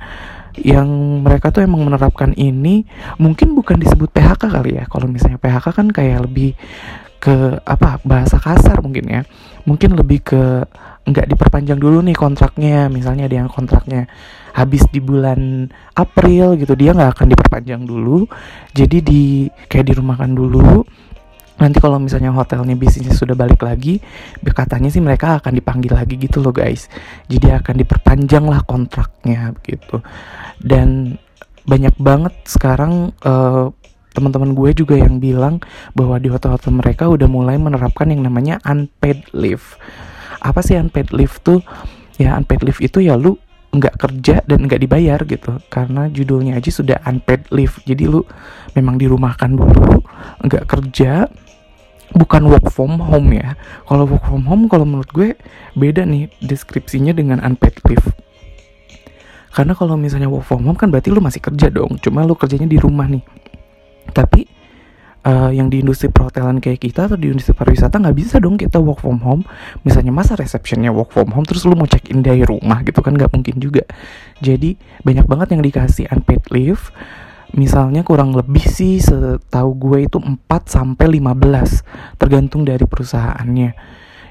yang 0.62 0.88
mereka 1.22 1.54
tuh 1.54 1.62
emang 1.62 1.86
menerapkan 1.86 2.34
ini 2.34 2.86
mungkin 3.22 3.54
bukan 3.54 3.78
disebut 3.78 4.10
PHK 4.10 4.50
kali 4.50 4.82
ya. 4.82 4.86
Kalau 4.90 5.06
misalnya 5.06 5.38
PHK 5.38 5.66
kan 5.74 5.88
kayak 5.94 6.26
lebih 6.26 6.58
ke 7.18 7.58
apa 7.66 8.02
bahasa 8.06 8.38
kasar 8.38 8.82
mungkin 8.82 9.06
ya. 9.10 9.22
Mungkin 9.68 9.98
lebih 9.98 10.20
ke 10.24 10.44
nggak 11.08 11.28
diperpanjang 11.34 11.80
dulu 11.80 12.02
nih 12.06 12.18
kontraknya. 12.18 12.90
Misalnya 12.90 13.30
ada 13.30 13.38
yang 13.46 13.50
kontraknya 13.50 14.10
habis 14.58 14.90
di 14.90 14.98
bulan 14.98 15.70
April 15.94 16.58
gitu 16.58 16.74
dia 16.74 16.94
nggak 16.94 17.12
akan 17.14 17.28
diperpanjang 17.34 17.82
dulu. 17.86 18.26
Jadi 18.74 18.98
di 19.06 19.24
kayak 19.70 19.94
dirumahkan 19.94 20.32
dulu 20.34 20.82
nanti 21.58 21.78
kalau 21.82 21.98
misalnya 21.98 22.30
hotelnya 22.30 22.78
bisnisnya 22.78 23.18
sudah 23.18 23.34
balik 23.34 23.66
lagi 23.66 23.98
katanya 24.54 24.94
sih 24.94 25.02
mereka 25.02 25.42
akan 25.42 25.58
dipanggil 25.58 25.94
lagi 25.94 26.18
gitu 26.18 26.42
loh 26.42 26.54
guys. 26.54 26.90
Jadi 27.30 27.50
akan 27.54 27.76
diperpanjang 27.82 28.46
lah 28.46 28.62
kontraknya 28.66 29.54
gitu. 29.66 30.02
Dan 30.62 31.18
banyak 31.68 31.94
banget 32.00 32.34
sekarang 32.48 33.12
uh, 33.28 33.70
teman-teman 34.16 34.58
gue 34.58 34.74
juga 34.74 34.98
yang 34.98 35.22
bilang 35.22 35.62
bahwa 35.94 36.18
di 36.18 36.34
hotel-hotel 36.34 36.74
mereka 36.74 37.06
udah 37.06 37.30
mulai 37.30 37.62
menerapkan 37.62 38.10
yang 38.10 38.26
namanya 38.26 38.58
unpaid 38.66 39.30
leave. 39.38 39.78
Apa 40.42 40.66
sih 40.66 40.74
unpaid 40.74 41.14
leave 41.14 41.38
tuh? 41.46 41.62
Ya 42.18 42.34
unpaid 42.34 42.66
leave 42.66 42.82
itu 42.82 43.06
ya 43.06 43.14
lu 43.14 43.38
nggak 43.68 44.00
kerja 44.00 44.42
dan 44.48 44.66
nggak 44.66 44.82
dibayar 44.82 45.22
gitu. 45.22 45.62
Karena 45.70 46.10
judulnya 46.10 46.58
aja 46.58 46.72
sudah 46.74 46.98
unpaid 47.06 47.46
leave. 47.54 47.78
Jadi 47.86 48.10
lu 48.10 48.26
memang 48.74 48.98
dirumahkan 48.98 49.54
dulu 49.54 50.02
nggak 50.42 50.66
kerja 50.66 51.30
bukan 52.16 52.48
work 52.48 52.68
from 52.72 53.02
home 53.02 53.36
ya. 53.36 53.60
Kalau 53.90 54.08
work 54.08 54.24
from 54.24 54.48
home 54.48 54.72
kalau 54.72 54.88
menurut 54.88 55.10
gue 55.12 55.36
beda 55.76 56.08
nih 56.08 56.32
deskripsinya 56.40 57.12
dengan 57.12 57.44
unpaid 57.44 57.82
leave. 57.90 58.08
Karena 59.52 59.74
kalau 59.74 59.98
misalnya 59.98 60.30
work 60.30 60.46
from 60.46 60.64
home 60.70 60.78
kan 60.78 60.94
berarti 60.94 61.10
lu 61.10 61.20
masih 61.20 61.42
kerja 61.42 61.74
dong, 61.74 61.98
cuma 61.98 62.22
lu 62.22 62.38
kerjanya 62.38 62.70
di 62.70 62.78
rumah 62.78 63.10
nih. 63.10 63.26
Tapi 64.14 64.46
uh, 65.28 65.52
yang 65.52 65.68
di 65.68 65.84
industri 65.84 66.08
perhotelan 66.08 66.64
kayak 66.64 66.80
kita 66.80 67.12
atau 67.12 67.20
di 67.20 67.28
industri 67.34 67.52
pariwisata 67.52 68.00
nggak 68.00 68.16
bisa 68.16 68.36
dong 68.40 68.56
kita 68.56 68.80
work 68.80 69.04
from 69.04 69.20
home. 69.20 69.44
Misalnya 69.84 70.16
masa 70.16 70.40
receptionnya 70.40 70.94
work 70.94 71.12
from 71.12 71.34
home 71.36 71.44
terus 71.44 71.68
lu 71.68 71.76
mau 71.76 71.90
check 71.90 72.08
in 72.14 72.24
dari 72.24 72.48
rumah 72.48 72.86
gitu 72.88 73.04
kan 73.04 73.18
nggak 73.18 73.34
mungkin 73.34 73.60
juga. 73.60 73.84
Jadi 74.40 74.80
banyak 75.04 75.26
banget 75.28 75.58
yang 75.58 75.64
dikasih 75.66 76.08
unpaid 76.14 76.44
leave 76.54 76.94
misalnya 77.56 78.04
kurang 78.04 78.36
lebih 78.36 78.64
sih 78.66 79.00
setahu 79.00 79.70
gue 79.78 79.98
itu 80.10 80.18
4 80.20 80.44
sampai 80.68 81.20
15 81.20 82.20
tergantung 82.20 82.68
dari 82.68 82.84
perusahaannya. 82.84 83.72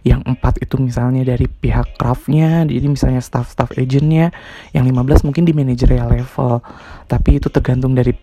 Yang 0.06 0.20
4 0.38 0.62
itu 0.62 0.74
misalnya 0.78 1.22
dari 1.26 1.50
pihak 1.50 1.98
craftnya 1.98 2.62
jadi 2.62 2.86
misalnya 2.86 3.18
staff-staff 3.24 3.74
agentnya 3.74 4.30
yang 4.70 4.86
15 4.86 5.26
mungkin 5.26 5.48
di 5.48 5.56
managerial 5.56 6.12
level. 6.12 6.60
Tapi 7.08 7.40
itu 7.42 7.48
tergantung 7.48 7.96
dari 7.96 8.14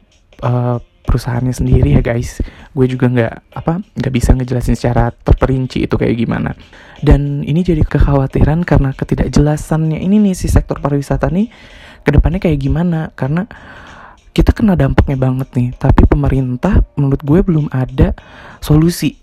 uh, 0.46 0.78
perusahaannya 1.04 1.52
sendiri 1.52 2.00
ya 2.00 2.02
guys. 2.02 2.40
Gue 2.72 2.88
juga 2.88 3.12
nggak 3.12 3.34
apa 3.54 3.84
nggak 3.84 4.14
bisa 4.16 4.32
ngejelasin 4.34 4.80
secara 4.80 5.12
terperinci 5.12 5.84
itu 5.84 5.96
kayak 6.00 6.16
gimana. 6.16 6.56
Dan 7.04 7.44
ini 7.44 7.62
jadi 7.62 7.84
kekhawatiran 7.84 8.64
karena 8.64 8.96
ketidakjelasannya 8.96 10.00
ini 10.00 10.24
nih 10.24 10.36
si 10.40 10.48
sektor 10.48 10.80
pariwisata 10.80 11.28
nih 11.28 11.52
ke 12.08 12.10
depannya 12.16 12.40
kayak 12.40 12.60
gimana? 12.64 13.12
Karena 13.14 13.44
kita 14.34 14.50
kena 14.50 14.74
dampaknya 14.74 15.16
banget 15.16 15.50
nih 15.54 15.70
tapi 15.78 16.10
pemerintah 16.10 16.82
menurut 16.98 17.22
gue 17.22 17.40
belum 17.46 17.70
ada 17.70 18.18
solusi. 18.60 19.16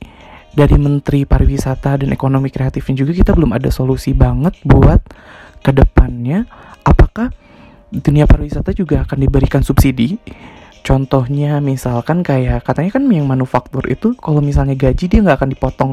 Dari 0.50 0.75
Menteri 0.75 1.23
Pariwisata 1.23 1.95
dan 1.95 2.11
Ekonomi 2.11 2.50
Kreatifnya 2.50 3.07
juga 3.07 3.14
kita 3.14 3.38
belum 3.38 3.55
ada 3.55 3.71
solusi 3.71 4.11
banget 4.11 4.59
buat 4.67 4.99
ke 5.62 5.71
depannya 5.71 6.43
apakah 6.83 7.31
dunia 7.90 8.26
pariwisata 8.26 8.75
juga 8.75 9.07
akan 9.07 9.19
diberikan 9.19 9.62
subsidi? 9.62 10.19
Contohnya 10.83 11.62
misalkan 11.62 12.26
kayak 12.26 12.67
katanya 12.67 12.99
kan 12.99 13.05
yang 13.12 13.31
manufaktur 13.31 13.87
itu 13.87 14.17
kalau 14.19 14.43
misalnya 14.43 14.75
gaji 14.75 15.07
dia 15.07 15.21
nggak 15.23 15.38
akan 15.38 15.50
dipotong 15.55 15.93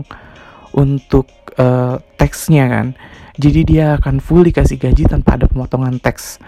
untuk 0.73 1.29
uh, 1.59 2.01
teksnya 2.15 2.65
kan. 2.65 2.87
Jadi 3.37 3.61
dia 3.61 3.93
akan 4.01 4.17
full 4.17 4.41
dikasih 4.41 4.81
gaji 4.81 5.05
tanpa 5.05 5.37
ada 5.37 5.45
pemotongan 5.45 6.01
teks 6.01 6.41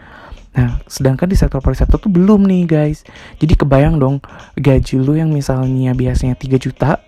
Nah, 0.59 0.75
sedangkan 0.91 1.31
di 1.31 1.39
sektor 1.39 1.63
pariwisata 1.63 1.95
tuh 1.95 2.11
belum 2.11 2.43
nih 2.43 2.67
guys. 2.67 3.07
Jadi 3.39 3.55
kebayang 3.55 3.95
dong 3.95 4.19
gaji 4.59 4.99
lu 4.99 5.15
yang 5.15 5.31
misalnya 5.31 5.95
biasanya 5.95 6.35
3 6.35 6.59
juta 6.59 6.99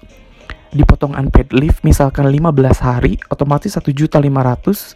dipotong 0.71 1.19
unpaid 1.19 1.51
leave 1.51 1.75
misalkan 1.83 2.31
15 2.31 2.47
hari 2.79 3.19
otomatis 3.27 3.75
1 3.75 3.91
juta 3.91 4.23
500 4.23 4.95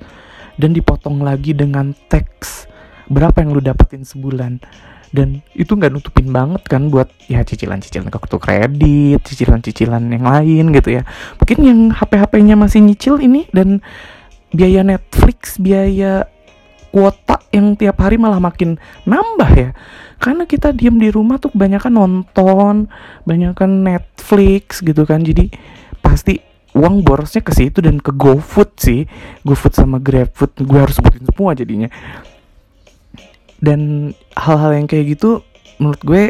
dan 0.55 0.71
dipotong 0.71 1.19
lagi 1.19 1.51
dengan 1.51 1.91
tax 2.07 2.63
berapa 3.11 3.43
yang 3.43 3.51
lu 3.51 3.59
dapetin 3.59 4.07
sebulan 4.07 4.63
dan 5.11 5.43
itu 5.51 5.75
nggak 5.75 5.91
nutupin 5.91 6.31
banget 6.31 6.63
kan 6.63 6.87
buat 6.87 7.11
ya 7.27 7.43
cicilan-cicilan 7.43 8.07
kartu 8.07 8.39
kredit, 8.39 9.19
cicilan-cicilan 9.23 10.03
yang 10.11 10.27
lain 10.27 10.75
gitu 10.75 10.99
ya. 10.99 11.07
Mungkin 11.39 11.59
yang 11.63 11.79
HP-HP-nya 11.95 12.55
masih 12.59 12.83
nyicil 12.83 13.23
ini 13.23 13.47
dan 13.55 13.79
biaya 14.51 14.83
Netflix, 14.83 15.55
biaya 15.55 16.27
kuota 16.95 17.43
yang 17.51 17.75
tiap 17.75 17.99
hari 17.99 18.15
malah 18.15 18.39
makin 18.39 18.79
nambah 19.03 19.51
ya. 19.51 19.69
Karena 20.15 20.47
kita 20.47 20.71
diem 20.71 20.95
di 20.95 21.11
rumah 21.11 21.35
tuh 21.35 21.51
kebanyakan 21.51 21.91
nonton 21.91 22.87
kebanyakan 23.27 23.83
Netflix 23.83 24.79
gitu 24.79 25.03
kan. 25.03 25.19
Jadi 25.27 25.51
pasti 25.99 26.39
uang 26.71 27.03
borosnya 27.03 27.43
ke 27.43 27.51
situ 27.51 27.83
dan 27.83 27.99
ke 27.99 28.15
GoFood 28.15 28.79
sih. 28.79 29.03
GoFood 29.43 29.75
sama 29.75 29.99
GrabFood 29.99 30.63
gue 30.63 30.79
harus 30.79 30.95
sebutin 30.95 31.27
semua 31.27 31.51
jadinya. 31.51 31.91
Dan 33.59 34.11
hal-hal 34.39 34.79
yang 34.79 34.87
kayak 34.87 35.19
gitu 35.19 35.43
menurut 35.83 35.99
gue 35.99 36.23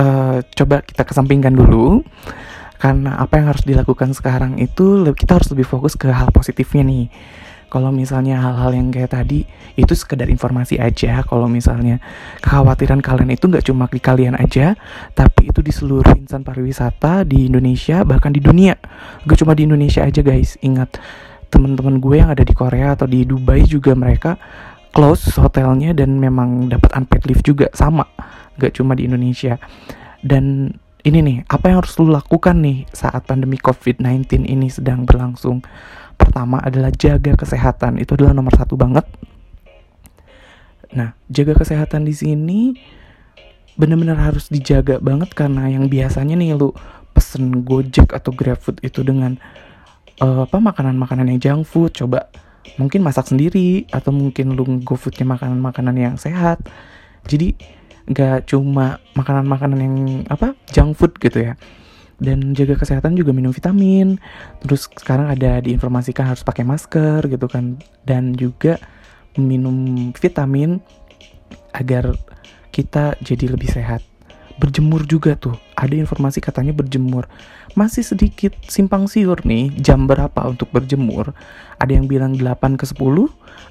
uh, 0.00 0.40
coba 0.40 0.80
kita 0.80 1.04
kesampingkan 1.04 1.52
dulu. 1.52 2.00
Karena 2.80 3.20
apa 3.20 3.36
yang 3.36 3.52
harus 3.52 3.66
dilakukan 3.66 4.16
sekarang 4.16 4.56
itu 4.56 5.04
kita 5.12 5.36
harus 5.36 5.52
lebih 5.52 5.68
fokus 5.68 6.00
ke 6.00 6.08
hal 6.08 6.32
positifnya 6.32 6.86
nih 6.86 7.12
kalau 7.68 7.92
misalnya 7.92 8.40
hal-hal 8.40 8.72
yang 8.72 8.88
kayak 8.88 9.12
tadi 9.12 9.44
itu 9.76 9.92
sekedar 9.92 10.26
informasi 10.32 10.80
aja. 10.80 11.20
Kalau 11.22 11.46
misalnya 11.46 12.00
kekhawatiran 12.40 13.04
kalian 13.04 13.36
itu 13.36 13.44
nggak 13.46 13.64
cuma 13.68 13.84
di 13.86 14.00
kalian 14.00 14.34
aja 14.40 14.72
tapi 15.12 15.52
itu 15.52 15.60
di 15.60 15.72
seluruh 15.72 16.16
insan 16.16 16.42
pariwisata 16.42 17.28
di 17.28 17.52
Indonesia 17.52 18.02
bahkan 18.08 18.32
di 18.32 18.40
dunia. 18.40 18.74
Gak 19.28 19.44
cuma 19.44 19.52
di 19.52 19.68
Indonesia 19.68 20.02
aja 20.02 20.24
guys. 20.24 20.56
Ingat 20.64 20.96
teman-teman 21.52 22.00
gue 22.00 22.16
yang 22.20 22.32
ada 22.32 22.44
di 22.44 22.56
Korea 22.56 22.96
atau 22.96 23.04
di 23.04 23.24
Dubai 23.28 23.64
juga 23.64 23.92
mereka 23.92 24.40
close 24.92 25.36
hotelnya 25.36 25.92
dan 25.92 26.16
memang 26.16 26.72
dapat 26.72 26.90
unpaid 26.96 27.28
leave 27.28 27.44
juga. 27.44 27.68
Sama. 27.76 28.08
Gak 28.56 28.80
cuma 28.80 28.96
di 28.96 29.04
Indonesia. 29.06 29.60
Dan 30.18 30.72
ini 31.06 31.18
nih 31.22 31.38
apa 31.46 31.70
yang 31.70 31.84
harus 31.84 31.94
lu 31.96 32.10
lakukan 32.10 32.58
nih 32.58 32.84
saat 32.90 33.22
pandemi 33.24 33.56
COVID-19 33.56 34.44
ini 34.44 34.66
sedang 34.66 35.06
berlangsung 35.06 35.62
pertama 36.18 36.58
adalah 36.58 36.90
jaga 36.90 37.38
kesehatan. 37.38 38.02
Itu 38.02 38.18
adalah 38.18 38.34
nomor 38.34 38.52
satu 38.58 38.74
banget. 38.74 39.06
Nah 40.92 41.14
jaga 41.30 41.54
kesehatan 41.54 42.04
di 42.04 42.12
sini 42.12 42.60
benar-benar 43.78 44.18
harus 44.18 44.50
dijaga 44.50 44.98
banget 44.98 45.30
karena 45.38 45.70
yang 45.70 45.86
biasanya 45.86 46.34
nih 46.34 46.58
lu 46.58 46.74
pesen 47.14 47.62
Gojek 47.62 48.10
atau 48.10 48.34
GrabFood 48.34 48.82
itu 48.82 49.06
dengan 49.06 49.38
uh, 50.18 50.44
apa 50.44 50.58
makanan-makanan 50.58 51.30
yang 51.30 51.38
junk 51.38 51.62
food. 51.70 51.94
Coba 51.94 52.26
mungkin 52.76 53.06
masak 53.06 53.30
sendiri 53.30 53.86
atau 53.94 54.10
mungkin 54.10 54.58
lu 54.58 54.66
GoFoodnya 54.82 55.24
makanan-makanan 55.24 55.94
yang 55.96 56.14
sehat. 56.18 56.58
Jadi 57.30 57.54
nggak 58.08 58.48
cuma 58.48 58.98
makanan-makanan 59.14 59.78
yang 59.78 59.96
apa 60.32 60.56
junk 60.72 60.96
food 60.96 61.12
gitu 61.20 61.44
ya 61.44 61.60
dan 62.18 62.54
jaga 62.54 62.78
kesehatan 62.78 63.14
juga 63.14 63.30
minum 63.34 63.54
vitamin. 63.54 64.18
Terus 64.62 64.90
sekarang 64.90 65.30
ada 65.30 65.62
diinformasikan 65.62 66.34
harus 66.34 66.42
pakai 66.42 66.66
masker 66.66 67.26
gitu 67.30 67.46
kan. 67.46 67.78
Dan 68.06 68.34
juga 68.34 68.78
minum 69.38 70.10
vitamin 70.14 70.82
agar 71.74 72.14
kita 72.74 73.14
jadi 73.22 73.54
lebih 73.54 73.70
sehat. 73.70 74.02
Berjemur 74.58 75.06
juga 75.06 75.38
tuh. 75.38 75.54
Ada 75.78 75.94
informasi 75.94 76.42
katanya 76.42 76.74
berjemur. 76.74 77.30
Masih 77.78 78.02
sedikit 78.02 78.50
simpang 78.66 79.06
siur 79.06 79.38
nih 79.46 79.70
jam 79.78 80.10
berapa 80.10 80.50
untuk 80.50 80.66
berjemur? 80.74 81.30
Ada 81.78 81.94
yang 81.94 82.10
bilang 82.10 82.34
8 82.34 82.74
ke 82.74 82.82
10 82.82 82.98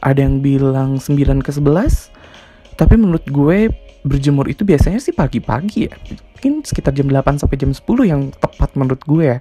ada 0.01 0.19
yang 0.21 0.39
bilang 0.43 1.01
9 1.01 1.41
ke 1.41 1.51
11 1.53 2.77
tapi 2.77 2.93
menurut 2.93 3.25
gue 3.25 3.73
berjemur 4.05 4.45
itu 4.49 4.67
biasanya 4.67 5.01
sih 5.01 5.13
pagi-pagi 5.13 5.89
ya. 5.89 5.95
Mungkin 6.37 6.61
sekitar 6.65 6.93
jam 6.93 7.09
8 7.09 7.41
sampai 7.41 7.57
jam 7.57 7.71
10 7.73 7.81
yang 8.05 8.29
tepat 8.35 8.73
menurut 8.77 9.01
gue 9.05 9.37
ya. 9.37 9.39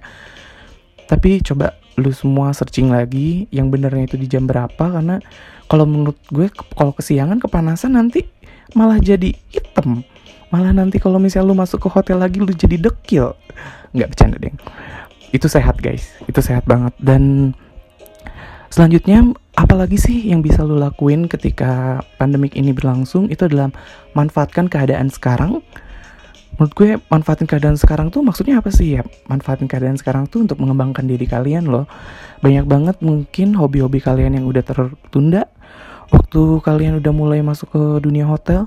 Tapi 1.07 1.39
coba 1.45 1.77
lu 1.97 2.13
semua 2.13 2.53
searching 2.53 2.93
lagi 2.93 3.49
yang 3.49 3.73
benernya 3.73 4.05
itu 4.05 4.17
di 4.21 4.29
jam 4.29 4.45
berapa 4.45 4.77
karena 4.77 5.17
kalau 5.65 5.89
menurut 5.89 6.17
gue 6.29 6.47
kalau 6.77 6.93
kesiangan 6.93 7.41
kepanasan 7.41 7.97
nanti 7.97 8.27
malah 8.77 9.01
jadi 9.01 9.33
hitam. 9.49 10.05
Malah 10.47 10.71
nanti 10.71 11.01
kalau 11.01 11.19
misalnya 11.19 11.51
lu 11.51 11.55
masuk 11.57 11.83
ke 11.83 11.89
hotel 11.91 12.23
lagi 12.23 12.39
lu 12.39 12.51
jadi 12.53 12.79
dekil. 12.79 13.35
Nggak 13.91 14.09
bercanda 14.15 14.37
deh. 14.39 14.53
Itu 15.35 15.51
sehat 15.51 15.79
guys. 15.83 16.15
Itu 16.23 16.39
sehat 16.39 16.63
banget. 16.63 16.95
Dan 17.01 17.51
selanjutnya 18.69 19.33
apalagi 19.57 19.97
sih 19.97 20.29
yang 20.29 20.45
bisa 20.45 20.61
lo 20.61 20.77
lakuin 20.77 21.25
ketika 21.25 22.01
pandemik 22.21 22.53
ini 22.53 22.71
berlangsung? 22.71 23.27
Itu 23.27 23.49
adalah 23.49 23.73
manfaatkan 24.13 24.69
keadaan 24.69 25.09
sekarang. 25.09 25.65
Menurut 26.57 26.73
gue 26.73 26.89
manfaatin 27.13 27.45
keadaan 27.45 27.77
sekarang 27.77 28.09
tuh 28.09 28.25
maksudnya 28.25 28.57
apa 28.57 28.73
sih? 28.73 28.97
Ya 28.97 29.05
manfaatin 29.29 29.69
keadaan 29.69 29.97
sekarang 29.97 30.25
tuh 30.25 30.45
untuk 30.45 30.57
mengembangkan 30.57 31.05
diri 31.05 31.29
kalian 31.29 31.69
loh. 31.69 31.85
Banyak 32.41 32.65
banget 32.65 32.97
mungkin 33.05 33.53
hobi-hobi 33.53 34.01
kalian 34.01 34.41
yang 34.41 34.45
udah 34.49 34.65
tertunda. 34.65 35.45
Waktu 36.09 36.63
kalian 36.63 37.03
udah 37.03 37.13
mulai 37.13 37.43
masuk 37.43 37.75
ke 37.75 37.81
dunia 37.99 38.25
hotel 38.25 38.65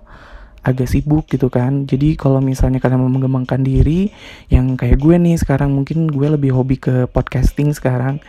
agak 0.61 0.87
sibuk 0.93 1.25
gitu 1.27 1.49
kan. 1.49 1.89
Jadi 1.89 2.15
kalau 2.15 2.39
misalnya 2.39 2.79
kalian 2.79 3.01
mau 3.01 3.11
mengembangkan 3.11 3.65
diri 3.65 4.13
yang 4.53 4.77
kayak 4.77 5.01
gue 5.01 5.17
nih 5.17 5.41
sekarang 5.41 5.73
mungkin 5.73 6.07
gue 6.13 6.29
lebih 6.29 6.53
hobi 6.53 6.77
ke 6.77 7.09
podcasting 7.09 7.73
sekarang 7.73 8.21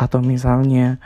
atau 0.00 0.20
misalnya 0.24 1.00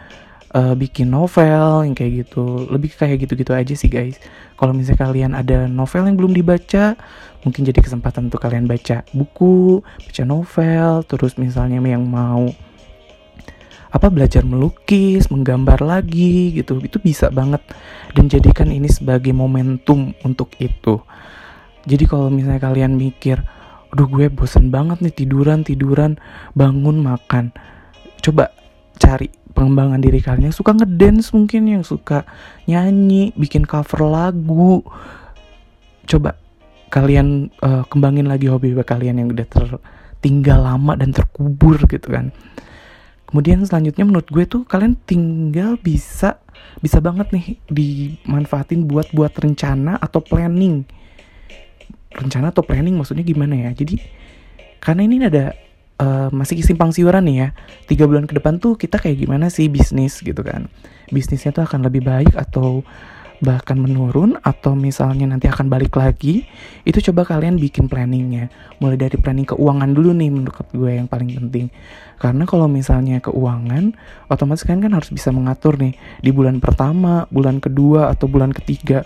uh, 0.57 0.75
bikin 0.77 1.11
novel 1.11 1.87
yang 1.87 1.95
kayak 1.97 2.27
gitu. 2.27 2.69
Lebih 2.71 2.95
kayak 2.95 3.27
gitu-gitu 3.27 3.53
aja 3.53 3.75
sih 3.77 3.91
guys. 3.93 4.17
Kalau 4.57 4.73
misalnya 4.73 5.01
kalian 5.05 5.33
ada 5.37 5.67
novel 5.69 6.09
yang 6.09 6.17
belum 6.17 6.33
dibaca 6.33 6.97
mungkin 7.45 7.63
jadi 7.63 7.79
kesempatan 7.79 8.27
untuk 8.27 8.43
kalian 8.43 8.67
baca 8.67 9.07
buku 9.15 9.79
baca 9.79 10.23
novel 10.27 11.07
terus 11.07 11.39
misalnya 11.39 11.79
yang 11.79 12.03
mau 12.03 12.51
apa 13.87 14.11
belajar 14.11 14.43
melukis 14.43 15.31
menggambar 15.31 15.85
lagi 15.85 16.57
gitu. 16.57 16.81
Itu 16.83 16.99
bisa 17.01 17.29
banget. 17.33 17.63
Dan 18.17 18.33
jadikan 18.33 18.73
ini 18.73 18.89
sebagai 18.89 19.31
momentum 19.37 20.17
untuk 20.25 20.53
itu. 20.59 21.01
Jadi 21.87 22.05
kalau 22.09 22.33
misalnya 22.33 22.61
kalian 22.65 22.99
mikir 22.99 23.41
aduh 23.87 24.11
gue 24.11 24.27
bosen 24.29 24.69
banget 24.69 24.99
nih 24.99 25.15
tiduran 25.15 25.63
tiduran 25.63 26.19
bangun 26.53 27.01
makan. 27.01 27.55
Coba 28.21 28.51
cari 28.97 29.29
pengembangan 29.57 30.01
diri 30.01 30.21
kalian 30.21 30.53
yang 30.53 30.57
suka 30.57 30.77
ngedance 30.77 31.33
mungkin 31.33 31.65
yang 31.65 31.85
suka 31.85 32.29
nyanyi 32.69 33.33
bikin 33.37 33.65
cover 33.65 34.05
lagu. 34.05 34.85
Coba 36.05 36.37
kalian 36.93 37.49
uh, 37.65 37.83
kembangin 37.89 38.29
lagi 38.29 38.47
hobi 38.47 38.77
kalian 38.77 39.21
yang 39.21 39.29
udah 39.33 39.49
tertinggal 39.49 40.61
lama 40.61 40.93
dan 41.01 41.13
terkubur 41.17 41.81
gitu 41.89 42.13
kan. 42.13 42.31
Kemudian 43.27 43.65
selanjutnya 43.67 44.07
menurut 44.07 44.29
gue 44.31 44.45
tuh 44.47 44.63
kalian 44.63 44.95
tinggal 45.03 45.75
bisa 45.83 46.39
bisa 46.79 47.03
banget 47.03 47.33
nih 47.35 47.59
dimanfaatin 47.67 48.87
buat 48.87 49.11
buat 49.11 49.35
rencana 49.35 49.99
atau 49.99 50.23
planning. 50.23 50.87
Rencana 52.13 52.55
atau 52.55 52.63
planning 52.63 52.95
maksudnya 52.95 53.27
gimana 53.27 53.57
ya? 53.67 53.71
Jadi 53.75 53.99
karena 54.79 55.03
ini 55.03 55.27
ada 55.27 55.66
uh, 56.01 56.29
masih 56.33 56.61
simpang 56.65 56.93
siuran 56.93 57.25
nih 57.27 57.37
ya. 57.37 57.49
Tiga 57.89 58.05
bulan 58.09 58.29
ke 58.29 58.37
depan 58.37 58.61
tuh 58.61 58.77
kita 58.77 59.01
kayak 59.01 59.27
gimana 59.27 59.49
sih 59.53 59.69
bisnis 59.69 60.21
gitu 60.21 60.41
kan. 60.41 60.69
Bisnisnya 61.13 61.55
tuh 61.55 61.65
akan 61.65 61.87
lebih 61.87 62.05
baik 62.05 62.35
atau 62.35 62.83
bahkan 63.37 63.77
menurun 63.77 64.41
atau 64.41 64.73
misalnya 64.73 65.29
nanti 65.29 65.45
akan 65.45 65.69
balik 65.69 66.01
lagi 66.01 66.49
itu 66.89 67.05
coba 67.13 67.29
kalian 67.37 67.61
bikin 67.61 67.85
planningnya. 67.89 68.49
Mulai 68.81 68.97
dari 68.97 69.17
planning 69.21 69.49
keuangan 69.53 69.93
dulu 69.93 70.17
nih 70.17 70.31
menurut 70.33 70.69
gue 70.73 70.91
yang 70.97 71.09
paling 71.09 71.37
penting. 71.37 71.69
Karena 72.17 72.49
kalau 72.49 72.65
misalnya 72.65 73.21
keuangan 73.21 73.93
otomatis 74.33 74.65
kalian 74.65 74.89
kan 74.89 74.93
harus 74.97 75.13
bisa 75.13 75.29
mengatur 75.33 75.77
nih 75.77 75.93
di 76.25 76.33
bulan 76.33 76.65
pertama 76.65 77.29
bulan 77.29 77.61
kedua 77.61 78.09
atau 78.17 78.25
bulan 78.25 78.57
ketiga 78.57 79.05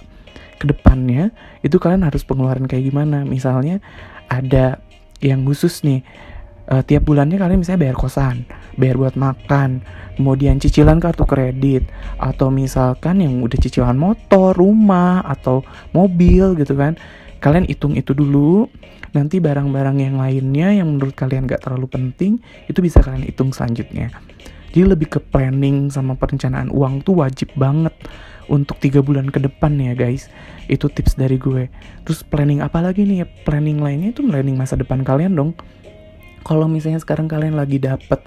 ke 0.60 0.68
depannya 0.68 1.32
itu 1.64 1.80
kalian 1.80 2.06
harus 2.06 2.22
pengeluaran 2.22 2.70
kayak 2.70 2.86
gimana. 2.86 3.26
Misalnya 3.26 3.82
ada 4.30 4.78
yang 5.18 5.42
khusus 5.44 5.82
nih 5.82 6.06
uh, 6.70 6.82
tiap 6.86 7.04
bulannya 7.04 7.36
kalian 7.36 7.60
misalnya 7.60 7.90
bayar 7.90 7.96
kosan, 7.98 8.46
bayar 8.78 8.96
buat 8.96 9.18
makan, 9.18 9.82
kemudian 10.14 10.62
cicilan 10.62 11.02
kartu 11.02 11.26
kredit, 11.26 11.90
atau 12.16 12.48
misalkan 12.48 13.20
yang 13.20 13.42
udah 13.42 13.58
cicilan 13.58 13.98
motor, 13.98 14.54
rumah, 14.54 15.26
atau 15.26 15.66
mobil 15.90 16.54
gitu 16.56 16.78
kan. 16.78 16.94
Kalian 17.42 17.66
hitung 17.66 17.98
itu 17.98 18.14
dulu, 18.14 18.68
nanti 19.16 19.42
barang-barang 19.42 19.96
yang 19.98 20.16
lainnya 20.20 20.76
yang 20.76 20.96
menurut 20.96 21.16
kalian 21.16 21.50
gak 21.50 21.66
terlalu 21.66 21.90
penting, 21.90 22.38
itu 22.70 22.78
bisa 22.78 23.02
kalian 23.02 23.26
hitung 23.26 23.50
selanjutnya. 23.50 24.14
Jadi 24.70 24.86
lebih 24.86 25.10
ke 25.10 25.18
planning 25.18 25.90
sama 25.90 26.14
perencanaan 26.14 26.70
uang 26.70 27.02
tuh 27.02 27.18
wajib 27.18 27.50
banget. 27.58 27.92
untuk 28.50 28.82
tiga 28.82 28.98
bulan 28.98 29.30
ke 29.30 29.38
depan 29.38 29.78
ya 29.78 29.94
guys 29.94 30.26
itu 30.66 30.90
tips 30.90 31.14
dari 31.14 31.38
gue 31.38 31.70
terus 32.02 32.26
planning 32.26 32.58
apa 32.58 32.82
lagi 32.82 33.06
nih 33.06 33.22
planning 33.46 33.78
lainnya 33.78 34.10
itu 34.10 34.26
planning 34.26 34.58
masa 34.58 34.74
depan 34.74 35.06
kalian 35.06 35.38
dong 35.38 35.54
kalau 36.46 36.66
misalnya 36.66 37.00
sekarang 37.02 37.26
kalian 37.28 37.56
lagi 37.56 37.80
dapet 37.80 38.20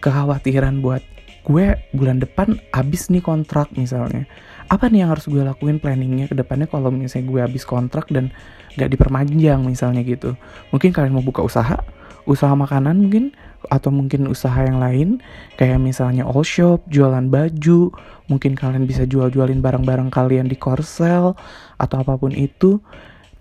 kekhawatiran 0.00 0.80
buat 0.80 1.04
gue 1.44 1.76
bulan 1.96 2.20
depan 2.20 2.60
abis 2.72 3.08
nih 3.08 3.24
kontrak 3.24 3.72
misalnya 3.72 4.28
apa 4.70 4.86
nih 4.86 5.02
yang 5.02 5.10
harus 5.10 5.26
gue 5.26 5.42
lakuin 5.42 5.82
planningnya 5.82 6.30
ke 6.30 6.36
depannya 6.38 6.70
kalau 6.70 6.94
misalnya 6.94 7.26
gue 7.26 7.40
habis 7.42 7.66
kontrak 7.66 8.06
dan 8.12 8.30
gak 8.78 8.94
diperpanjang 8.94 9.58
misalnya 9.66 10.06
gitu? 10.06 10.38
Mungkin 10.70 10.94
kalian 10.94 11.10
mau 11.18 11.26
buka 11.26 11.42
usaha 11.42 11.82
usaha 12.28 12.52
makanan 12.52 13.08
mungkin 13.08 13.34
atau 13.68 13.92
mungkin 13.92 14.28
usaha 14.30 14.56
yang 14.64 14.80
lain 14.80 15.20
kayak 15.60 15.82
misalnya 15.82 16.24
all 16.24 16.44
shop, 16.44 16.84
jualan 16.88 17.28
baju, 17.28 17.92
mungkin 18.30 18.56
kalian 18.56 18.88
bisa 18.88 19.04
jual-jualin 19.04 19.60
barang-barang 19.60 20.08
kalian 20.08 20.48
di 20.48 20.56
Korsel 20.56 21.36
atau 21.76 21.96
apa 22.00 22.16
pun 22.16 22.32
itu 22.32 22.80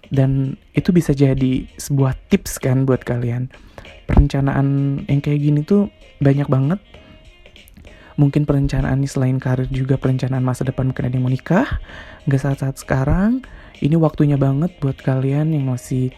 dan 0.10 0.58
itu 0.74 0.90
bisa 0.90 1.14
jadi 1.14 1.66
sebuah 1.78 2.18
tips 2.30 2.58
kan 2.62 2.86
buat 2.86 3.06
kalian. 3.06 3.50
Perencanaan 4.10 5.02
yang 5.06 5.22
kayak 5.22 5.42
gini 5.42 5.62
tuh 5.62 5.94
banyak 6.18 6.50
banget. 6.50 6.82
Mungkin 8.20 8.44
perencanaan 8.44 9.00
ini 9.00 9.08
selain 9.08 9.40
karir 9.40 9.70
juga 9.72 9.96
perencanaan 9.96 10.44
masa 10.44 10.68
depan 10.68 10.92
mungkin 10.92 11.08
ada 11.08 11.16
yang 11.16 11.24
mau 11.24 11.32
nikah. 11.32 11.80
Gak 12.28 12.42
saat-saat 12.42 12.76
sekarang, 12.76 13.48
ini 13.80 13.96
waktunya 13.96 14.36
banget 14.36 14.76
buat 14.84 15.00
kalian 15.00 15.56
yang 15.56 15.72
masih 15.72 16.12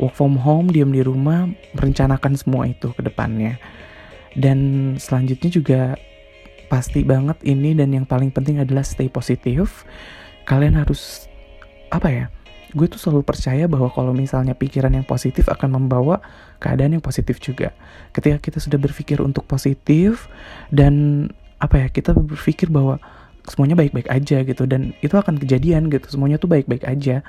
work 0.00 0.16
from 0.16 0.40
home, 0.40 0.72
diam 0.72 0.88
di 0.88 1.04
rumah, 1.04 1.50
merencanakan 1.76 2.38
semua 2.38 2.64
itu 2.64 2.96
ke 2.96 3.02
depannya. 3.04 3.60
Dan 4.32 4.94
selanjutnya 4.96 5.50
juga 5.52 5.82
pasti 6.72 7.04
banget 7.04 7.38
ini 7.44 7.76
dan 7.76 7.92
yang 7.92 8.08
paling 8.08 8.32
penting 8.32 8.62
adalah 8.62 8.82
stay 8.82 9.12
positif. 9.12 9.84
Kalian 10.48 10.80
harus 10.80 11.28
apa 11.92 12.08
ya? 12.08 12.26
Gue 12.74 12.90
tuh 12.90 12.98
selalu 12.98 13.22
percaya 13.22 13.64
bahwa 13.70 13.86
kalau 13.94 14.10
misalnya 14.10 14.58
pikiran 14.58 14.90
yang 14.90 15.06
positif 15.06 15.46
akan 15.46 15.78
membawa 15.78 16.18
keadaan 16.58 16.98
yang 16.98 17.04
positif 17.04 17.38
juga. 17.38 17.70
Ketika 18.10 18.42
kita 18.42 18.58
sudah 18.58 18.76
berpikir 18.82 19.22
untuk 19.22 19.46
positif 19.46 20.26
dan 20.74 21.26
apa 21.62 21.86
ya, 21.86 21.88
kita 21.88 22.12
berpikir 22.12 22.68
bahwa 22.68 22.98
semuanya 23.46 23.78
baik-baik 23.78 24.10
aja 24.10 24.42
gitu 24.42 24.66
dan 24.66 24.90
itu 25.00 25.14
akan 25.14 25.38
kejadian 25.38 25.86
gitu. 25.86 26.10
Semuanya 26.10 26.42
tuh 26.42 26.50
baik-baik 26.50 26.82
aja 26.82 27.22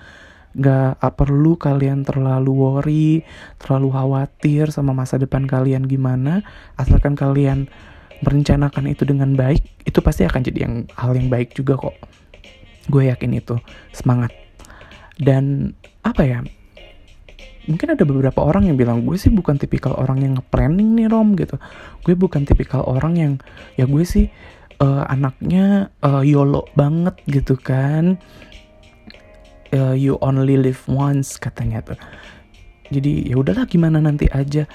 Gak 0.56 1.04
perlu 1.20 1.60
kalian 1.60 2.08
terlalu 2.08 2.52
worry, 2.56 3.28
terlalu 3.60 3.92
khawatir 3.92 4.72
sama 4.72 4.96
masa 4.96 5.20
depan 5.20 5.44
kalian 5.44 5.84
gimana. 5.84 6.48
Asalkan 6.80 7.20
kalian 7.20 7.68
merencanakan 8.24 8.88
itu 8.88 9.04
dengan 9.04 9.36
baik, 9.36 9.60
itu 9.84 10.00
pasti 10.00 10.24
akan 10.24 10.48
jadi 10.48 10.64
yang 10.64 10.88
hal 10.96 11.12
yang 11.12 11.28
baik 11.28 11.52
juga 11.52 11.76
kok. 11.76 11.96
Gue 12.88 13.12
yakin 13.12 13.36
itu. 13.36 13.60
Semangat. 13.92 14.45
Dan 15.16 15.74
apa 16.04 16.24
ya? 16.24 16.40
Mungkin 17.66 17.98
ada 17.98 18.06
beberapa 18.06 18.46
orang 18.46 18.70
yang 18.70 18.78
bilang 18.78 19.02
gue 19.04 19.18
sih 19.18 19.34
bukan 19.34 19.58
tipikal 19.58 19.98
orang 19.98 20.22
yang 20.22 20.34
planning 20.54 20.94
nih 20.94 21.10
Rom 21.10 21.34
gitu. 21.34 21.58
Gue 22.06 22.14
bukan 22.14 22.46
tipikal 22.46 22.86
orang 22.86 23.14
yang 23.18 23.34
ya 23.74 23.90
gue 23.90 24.06
sih 24.06 24.30
uh, 24.80 25.04
anaknya 25.08 25.90
uh, 26.04 26.24
YOLO 26.24 26.68
banget 26.76 27.16
gitu 27.30 27.56
kan 27.56 28.20
uh, 29.76 29.96
you 29.96 30.20
only 30.20 30.60
live 30.60 30.82
once 30.88 31.40
katanya 31.40 31.84
tuh 31.84 32.00
jadi 32.92 33.34
ya 33.34 33.36
udahlah 33.40 33.66
gimana 33.66 33.98
nanti 34.04 34.30
aja 34.30 34.68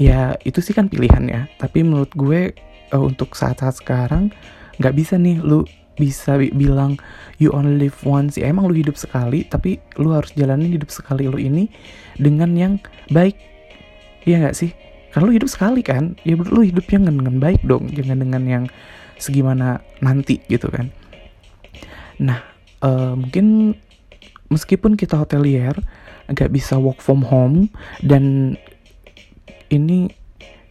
ya 0.00 0.34
itu 0.42 0.58
sih 0.58 0.74
kan 0.74 0.88
pilihan 0.88 1.24
ya 1.28 1.42
tapi 1.60 1.84
menurut 1.84 2.10
gue 2.16 2.56
uh, 2.90 3.02
untuk 3.02 3.36
saat-saat 3.36 3.78
sekarang 3.80 4.32
nggak 4.80 4.94
bisa 4.96 5.14
nih 5.20 5.38
lu 5.38 5.62
bisa 5.96 6.40
bilang 6.40 6.96
you 7.36 7.52
only 7.52 7.88
live 7.88 7.96
once. 8.04 8.40
Ya 8.40 8.48
emang 8.48 8.68
lu 8.68 8.76
hidup 8.76 8.96
sekali 8.96 9.44
tapi 9.48 9.80
lu 10.00 10.12
harus 10.12 10.32
jalanin 10.32 10.72
hidup 10.72 10.88
sekali 10.88 11.28
lu 11.28 11.36
ini 11.36 11.68
dengan 12.16 12.54
yang 12.56 12.72
baik. 13.12 13.36
Iya 14.24 14.46
nggak 14.46 14.56
sih? 14.56 14.70
Karena 15.12 15.28
lu 15.28 15.34
hidup 15.36 15.50
sekali 15.50 15.84
kan? 15.84 16.16
Ya 16.24 16.38
lu 16.38 16.62
hidupnya 16.64 17.12
dengan 17.12 17.36
baik 17.42 17.62
dong 17.66 17.92
jangan 17.92 18.22
dengan 18.22 18.42
yang 18.48 18.64
segimana 19.20 19.84
nanti 20.00 20.40
gitu 20.48 20.72
kan. 20.72 20.88
Nah 22.18 22.40
uh, 22.82 23.14
mungkin 23.18 23.76
meskipun 24.52 24.96
kita 24.96 25.16
hotelier 25.16 25.76
nggak 26.28 26.52
bisa 26.52 26.76
work 26.78 27.00
from 27.00 27.24
home 27.24 27.68
dan 28.04 28.54
ini 29.72 30.12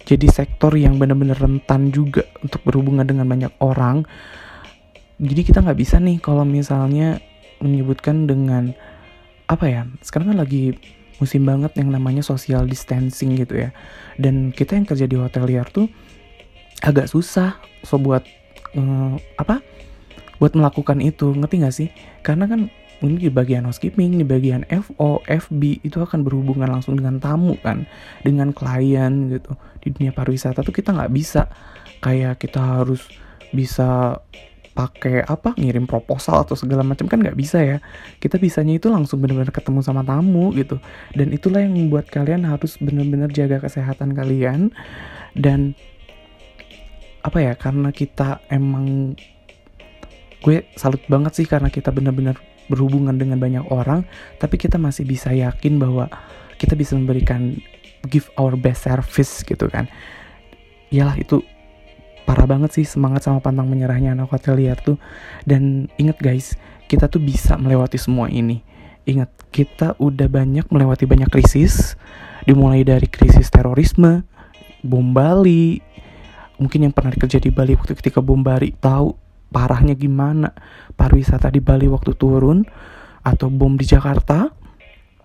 jadi 0.06 0.28
sektor 0.30 0.74
yang 0.74 0.98
benar-benar 0.98 1.38
rentan 1.38 1.94
juga 1.94 2.26
untuk 2.42 2.62
berhubungan 2.66 3.06
dengan 3.06 3.30
banyak 3.30 3.54
orang 3.62 4.06
jadi 5.22 5.42
kita 5.46 5.62
nggak 5.62 5.80
bisa 5.80 6.02
nih 6.02 6.18
kalau 6.18 6.42
misalnya 6.42 7.22
menyebutkan 7.62 8.26
dengan 8.26 8.74
apa 9.46 9.70
ya 9.70 9.82
sekarang 10.02 10.34
kan 10.34 10.40
lagi 10.42 10.74
musim 11.22 11.46
banget 11.46 11.78
yang 11.78 11.94
namanya 11.94 12.26
social 12.26 12.66
distancing 12.66 13.38
gitu 13.38 13.62
ya. 13.62 13.70
Dan 14.18 14.50
kita 14.50 14.74
yang 14.74 14.90
kerja 14.90 15.06
di 15.06 15.14
hotelier 15.22 15.70
tuh 15.70 15.86
agak 16.82 17.06
susah 17.06 17.62
so 17.86 18.02
buat 18.02 18.26
uh, 18.74 19.16
apa 19.38 19.62
buat 20.42 20.58
melakukan 20.58 20.98
itu. 21.06 21.38
Ngerti 21.38 21.56
gak 21.62 21.76
sih? 21.78 21.90
Karena 22.26 22.50
kan 22.50 22.74
ini 23.06 23.30
di 23.30 23.30
bagian 23.30 23.70
housekeeping, 23.70 24.18
di 24.18 24.26
bagian 24.26 24.66
FO, 24.70 25.22
FB 25.26 25.86
itu 25.86 25.98
akan 26.02 26.26
berhubungan 26.26 26.70
langsung 26.70 26.98
dengan 26.98 27.22
tamu 27.22 27.58
kan, 27.62 27.86
dengan 28.26 28.50
klien 28.54 29.30
gitu. 29.30 29.54
Di 29.86 29.94
dunia 29.94 30.14
pariwisata 30.14 30.66
tuh 30.66 30.74
kita 30.74 30.94
nggak 30.94 31.14
bisa. 31.14 31.50
Kayak 32.02 32.42
kita 32.42 32.62
harus 32.82 33.06
bisa 33.54 34.22
pakai 34.72 35.28
apa 35.28 35.52
ngirim 35.60 35.84
proposal 35.84 36.48
atau 36.48 36.56
segala 36.56 36.82
macam 36.82 37.06
kan 37.12 37.20
nggak 37.20 37.36
bisa 37.36 37.60
ya. 37.60 37.78
Kita 38.18 38.40
bisanya 38.40 38.80
itu 38.80 38.88
langsung 38.88 39.20
benar-benar 39.20 39.52
ketemu 39.52 39.84
sama 39.84 40.02
tamu 40.02 40.56
gitu. 40.56 40.80
Dan 41.12 41.36
itulah 41.36 41.60
yang 41.60 41.76
membuat 41.76 42.08
kalian 42.08 42.48
harus 42.48 42.80
benar-benar 42.80 43.30
jaga 43.32 43.60
kesehatan 43.60 44.16
kalian. 44.16 44.72
Dan 45.36 45.76
apa 47.22 47.38
ya 47.38 47.54
karena 47.54 47.94
kita 47.94 48.42
emang 48.50 49.14
gue 50.42 50.66
salut 50.74 51.04
banget 51.06 51.38
sih 51.38 51.46
karena 51.46 51.70
kita 51.70 51.94
benar-benar 51.94 52.40
berhubungan 52.66 53.14
dengan 53.20 53.38
banyak 53.38 53.68
orang, 53.70 54.08
tapi 54.40 54.56
kita 54.56 54.80
masih 54.80 55.04
bisa 55.04 55.30
yakin 55.36 55.78
bahwa 55.78 56.08
kita 56.56 56.74
bisa 56.74 56.96
memberikan 56.96 57.60
give 58.10 58.32
our 58.40 58.56
best 58.56 58.88
service 58.88 59.44
gitu 59.44 59.68
kan. 59.70 59.86
Yalah 60.90 61.20
itu 61.20 61.44
parah 62.32 62.48
banget 62.48 62.72
sih 62.80 62.88
semangat 62.88 63.28
sama 63.28 63.44
pantang 63.44 63.68
menyerahnya 63.68 64.16
anak 64.16 64.32
hotelier 64.32 64.80
tuh. 64.80 64.96
Dan 65.44 65.92
inget 66.00 66.16
guys, 66.24 66.56
kita 66.88 67.12
tuh 67.12 67.20
bisa 67.20 67.60
melewati 67.60 68.00
semua 68.00 68.32
ini. 68.32 68.64
Ingat, 69.04 69.52
kita 69.52 70.00
udah 70.00 70.32
banyak 70.32 70.64
melewati 70.72 71.04
banyak 71.04 71.28
krisis, 71.28 72.00
dimulai 72.48 72.88
dari 72.88 73.12
krisis 73.12 73.52
terorisme, 73.52 74.24
bom 74.80 75.12
Bali, 75.12 75.84
mungkin 76.56 76.88
yang 76.88 76.96
pernah 76.96 77.12
kerja 77.12 77.36
di 77.36 77.52
Bali 77.52 77.76
waktu 77.76 78.00
ketika 78.00 78.24
bom 78.24 78.40
Bali 78.40 78.72
tahu 78.80 79.12
parahnya 79.52 79.92
gimana 80.00 80.56
pariwisata 80.96 81.52
di 81.52 81.60
Bali 81.60 81.92
waktu 81.92 82.16
turun 82.16 82.64
atau 83.28 83.52
bom 83.52 83.76
di 83.76 83.84
Jakarta 83.84 84.48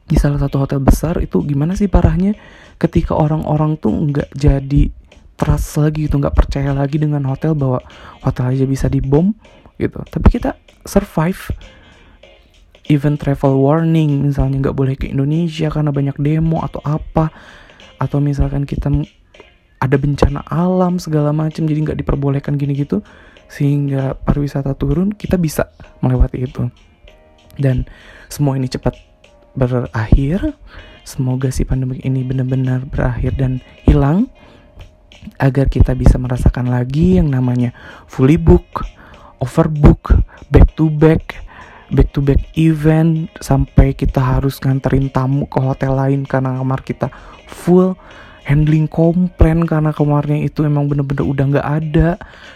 di 0.08 0.18
salah 0.18 0.42
satu 0.42 0.58
hotel 0.58 0.82
besar 0.82 1.22
itu 1.22 1.38
gimana 1.46 1.78
sih 1.78 1.86
parahnya 1.86 2.34
ketika 2.82 3.14
orang-orang 3.14 3.78
tuh 3.78 3.94
nggak 3.94 4.34
jadi 4.34 4.90
trust 5.36 5.76
lagi 5.76 6.08
gitu 6.08 6.16
nggak 6.16 6.34
percaya 6.34 6.72
lagi 6.72 6.96
dengan 6.96 7.24
hotel 7.28 7.52
bahwa 7.52 7.84
hotel 8.24 8.56
aja 8.56 8.64
bisa 8.64 8.88
dibom 8.88 9.36
gitu. 9.76 10.00
Tapi 10.02 10.26
kita 10.32 10.56
survive. 10.88 11.52
Even 12.86 13.18
travel 13.18 13.58
warning 13.58 14.30
misalnya 14.30 14.70
nggak 14.70 14.76
boleh 14.78 14.94
ke 14.94 15.10
Indonesia 15.10 15.66
karena 15.74 15.90
banyak 15.90 16.22
demo 16.22 16.62
atau 16.62 16.78
apa 16.86 17.34
atau 17.98 18.22
misalkan 18.22 18.62
kita 18.62 18.86
ada 19.82 19.96
bencana 19.98 20.46
alam 20.46 21.02
segala 21.02 21.34
macam 21.34 21.66
jadi 21.66 21.82
nggak 21.82 21.98
diperbolehkan 22.06 22.54
gini 22.54 22.78
gitu 22.78 23.02
sehingga 23.50 24.14
pariwisata 24.14 24.78
turun 24.78 25.10
kita 25.10 25.34
bisa 25.34 25.66
melewati 25.98 26.46
itu. 26.46 26.70
Dan 27.58 27.90
semua 28.30 28.54
ini 28.54 28.70
cepat 28.70 28.94
berakhir. 29.58 30.54
Semoga 31.06 31.50
si 31.50 31.66
pandemi 31.66 32.02
ini 32.02 32.22
benar-benar 32.22 32.86
berakhir 32.86 33.34
dan 33.34 33.62
hilang 33.82 34.30
agar 35.36 35.66
kita 35.70 35.92
bisa 35.92 36.16
merasakan 36.16 36.70
lagi 36.70 37.18
yang 37.18 37.30
namanya 37.30 37.74
fully 38.06 38.38
book 38.38 38.86
overbook 39.42 40.14
back 40.48 40.72
to 40.78 40.88
back 40.88 41.42
back 41.92 42.10
to 42.10 42.18
back 42.24 42.40
event 42.58 43.30
sampai 43.38 43.94
kita 43.94 44.18
harus 44.18 44.58
nganterin 44.58 45.10
tamu 45.12 45.46
ke 45.46 45.58
hotel 45.62 45.94
lain 45.94 46.26
karena 46.26 46.58
kamar 46.58 46.82
kita 46.82 47.12
full 47.46 47.94
handling 48.46 48.86
komplain 48.86 49.66
karena 49.66 49.90
kamarnya 49.90 50.46
itu 50.46 50.62
emang 50.62 50.86
bener-bener 50.86 51.26
udah 51.26 51.44
nggak 51.50 51.68
ada 51.82 52.08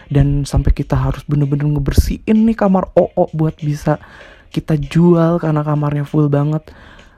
dan 0.07 0.47
sampai 0.47 0.71
kita 0.71 0.95
harus 0.95 1.27
bener-bener 1.27 1.67
ngebersihin 1.67 2.47
nih 2.47 2.55
kamar 2.55 2.95
OO 2.95 3.27
buat 3.35 3.59
bisa 3.59 3.99
kita 4.51 4.79
jual 4.79 5.39
karena 5.39 5.63
kamarnya 5.63 6.07
full 6.07 6.31
banget. 6.31 6.71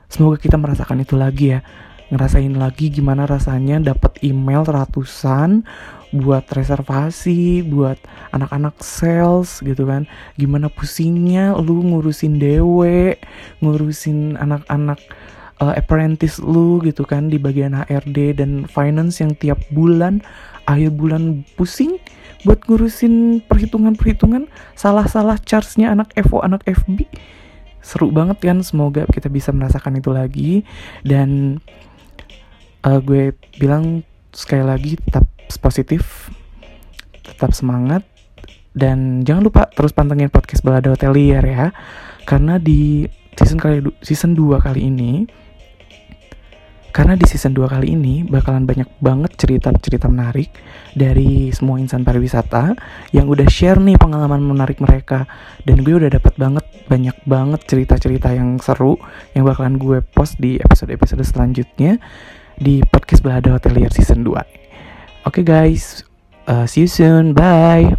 Semoga 0.09 0.37
kita 0.37 0.57
merasakan 0.61 1.01
itu 1.01 1.17
lagi 1.17 1.57
ya 1.57 1.65
ngerasain 2.13 2.53
lagi 2.53 2.93
gimana 2.93 3.25
rasanya 3.25 3.81
dapat 3.81 4.21
email 4.21 4.61
ratusan 4.61 5.65
buat 6.13 6.45
reservasi, 6.53 7.65
buat 7.65 7.97
anak-anak 8.29 8.77
sales 8.85 9.65
gitu 9.65 9.89
kan. 9.89 10.05
Gimana 10.37 10.69
pusingnya 10.69 11.57
lu 11.57 11.81
ngurusin 11.81 12.37
dewe, 12.37 13.17
ngurusin 13.65 14.37
anak-anak 14.37 15.01
uh, 15.63 15.73
apprentice 15.73 16.37
lu 16.43 16.83
gitu 16.85 17.07
kan 17.07 17.31
di 17.31 17.39
bagian 17.39 17.73
HRD 17.73 18.37
dan 18.37 18.69
finance 18.69 19.23
yang 19.23 19.33
tiap 19.39 19.59
bulan 19.71 20.19
akhir 20.67 20.95
bulan 20.95 21.43
pusing 21.59 21.99
buat 22.43 22.59
ngurusin 22.67 23.43
perhitungan-perhitungan 23.47 24.51
salah-salah 24.75 25.39
charge-nya 25.43 25.95
anak 25.95 26.11
FO 26.27 26.43
anak 26.43 26.63
FB 26.67 27.07
seru 27.83 28.11
banget 28.11 28.39
kan 28.39 28.63
semoga 28.63 29.03
kita 29.11 29.27
bisa 29.27 29.51
merasakan 29.51 29.99
itu 29.99 30.11
lagi 30.11 30.51
dan 31.03 31.59
uh, 32.83 32.99
gue 32.99 33.33
bilang 33.57 34.03
sekali 34.33 34.63
lagi 34.65 34.91
tetap 34.99 35.25
positif 35.61 36.29
tetap 37.23 37.55
semangat 37.55 38.03
dan 38.73 39.21
jangan 39.21 39.45
lupa 39.45 39.69
terus 39.69 39.93
pantengin 39.93 40.33
podcast 40.33 40.65
Balada 40.65 40.91
Hotelier 40.91 41.45
ya. 41.45 41.69
Karena 42.25 42.57
di 42.57 43.05
season 43.37 43.61
kali 43.61 43.79
season 44.01 44.33
2 44.33 44.57
kali 44.59 44.89
ini 44.89 45.25
karena 46.93 47.17
di 47.17 47.25
season 47.25 47.57
2 47.57 47.73
kali 47.73 47.97
ini 47.97 48.21
bakalan 48.21 48.69
banyak 48.69 48.85
banget 49.01 49.33
cerita-cerita 49.33 50.05
menarik 50.05 50.53
dari 50.93 51.49
semua 51.49 51.81
insan 51.81 52.05
pariwisata 52.05 52.77
yang 53.09 53.25
udah 53.25 53.49
share 53.49 53.81
nih 53.81 53.97
pengalaman 53.97 54.41
menarik 54.41 54.77
mereka. 54.77 55.25
Dan 55.65 55.81
gue 55.81 55.93
udah 55.97 56.09
dapat 56.09 56.33
banget 56.37 56.65
banyak 56.89 57.17
banget 57.25 57.61
cerita-cerita 57.65 58.33
yang 58.33 58.57
seru 58.61 58.97
yang 59.37 59.45
bakalan 59.45 59.77
gue 59.77 60.01
post 60.01 60.37
di 60.37 60.57
episode-episode 60.61 61.25
selanjutnya 61.25 61.97
di 62.59 62.81
podcast 62.91 63.23
Belanda 63.23 63.55
Hotelier 63.55 63.91
Season 63.93 64.21
2. 64.21 64.29
Oke 64.29 64.45
okay 65.23 65.43
guys, 65.43 66.03
uh, 66.47 66.67
see 66.67 66.85
you 66.85 66.91
soon. 66.91 67.33
Bye. 67.33 67.93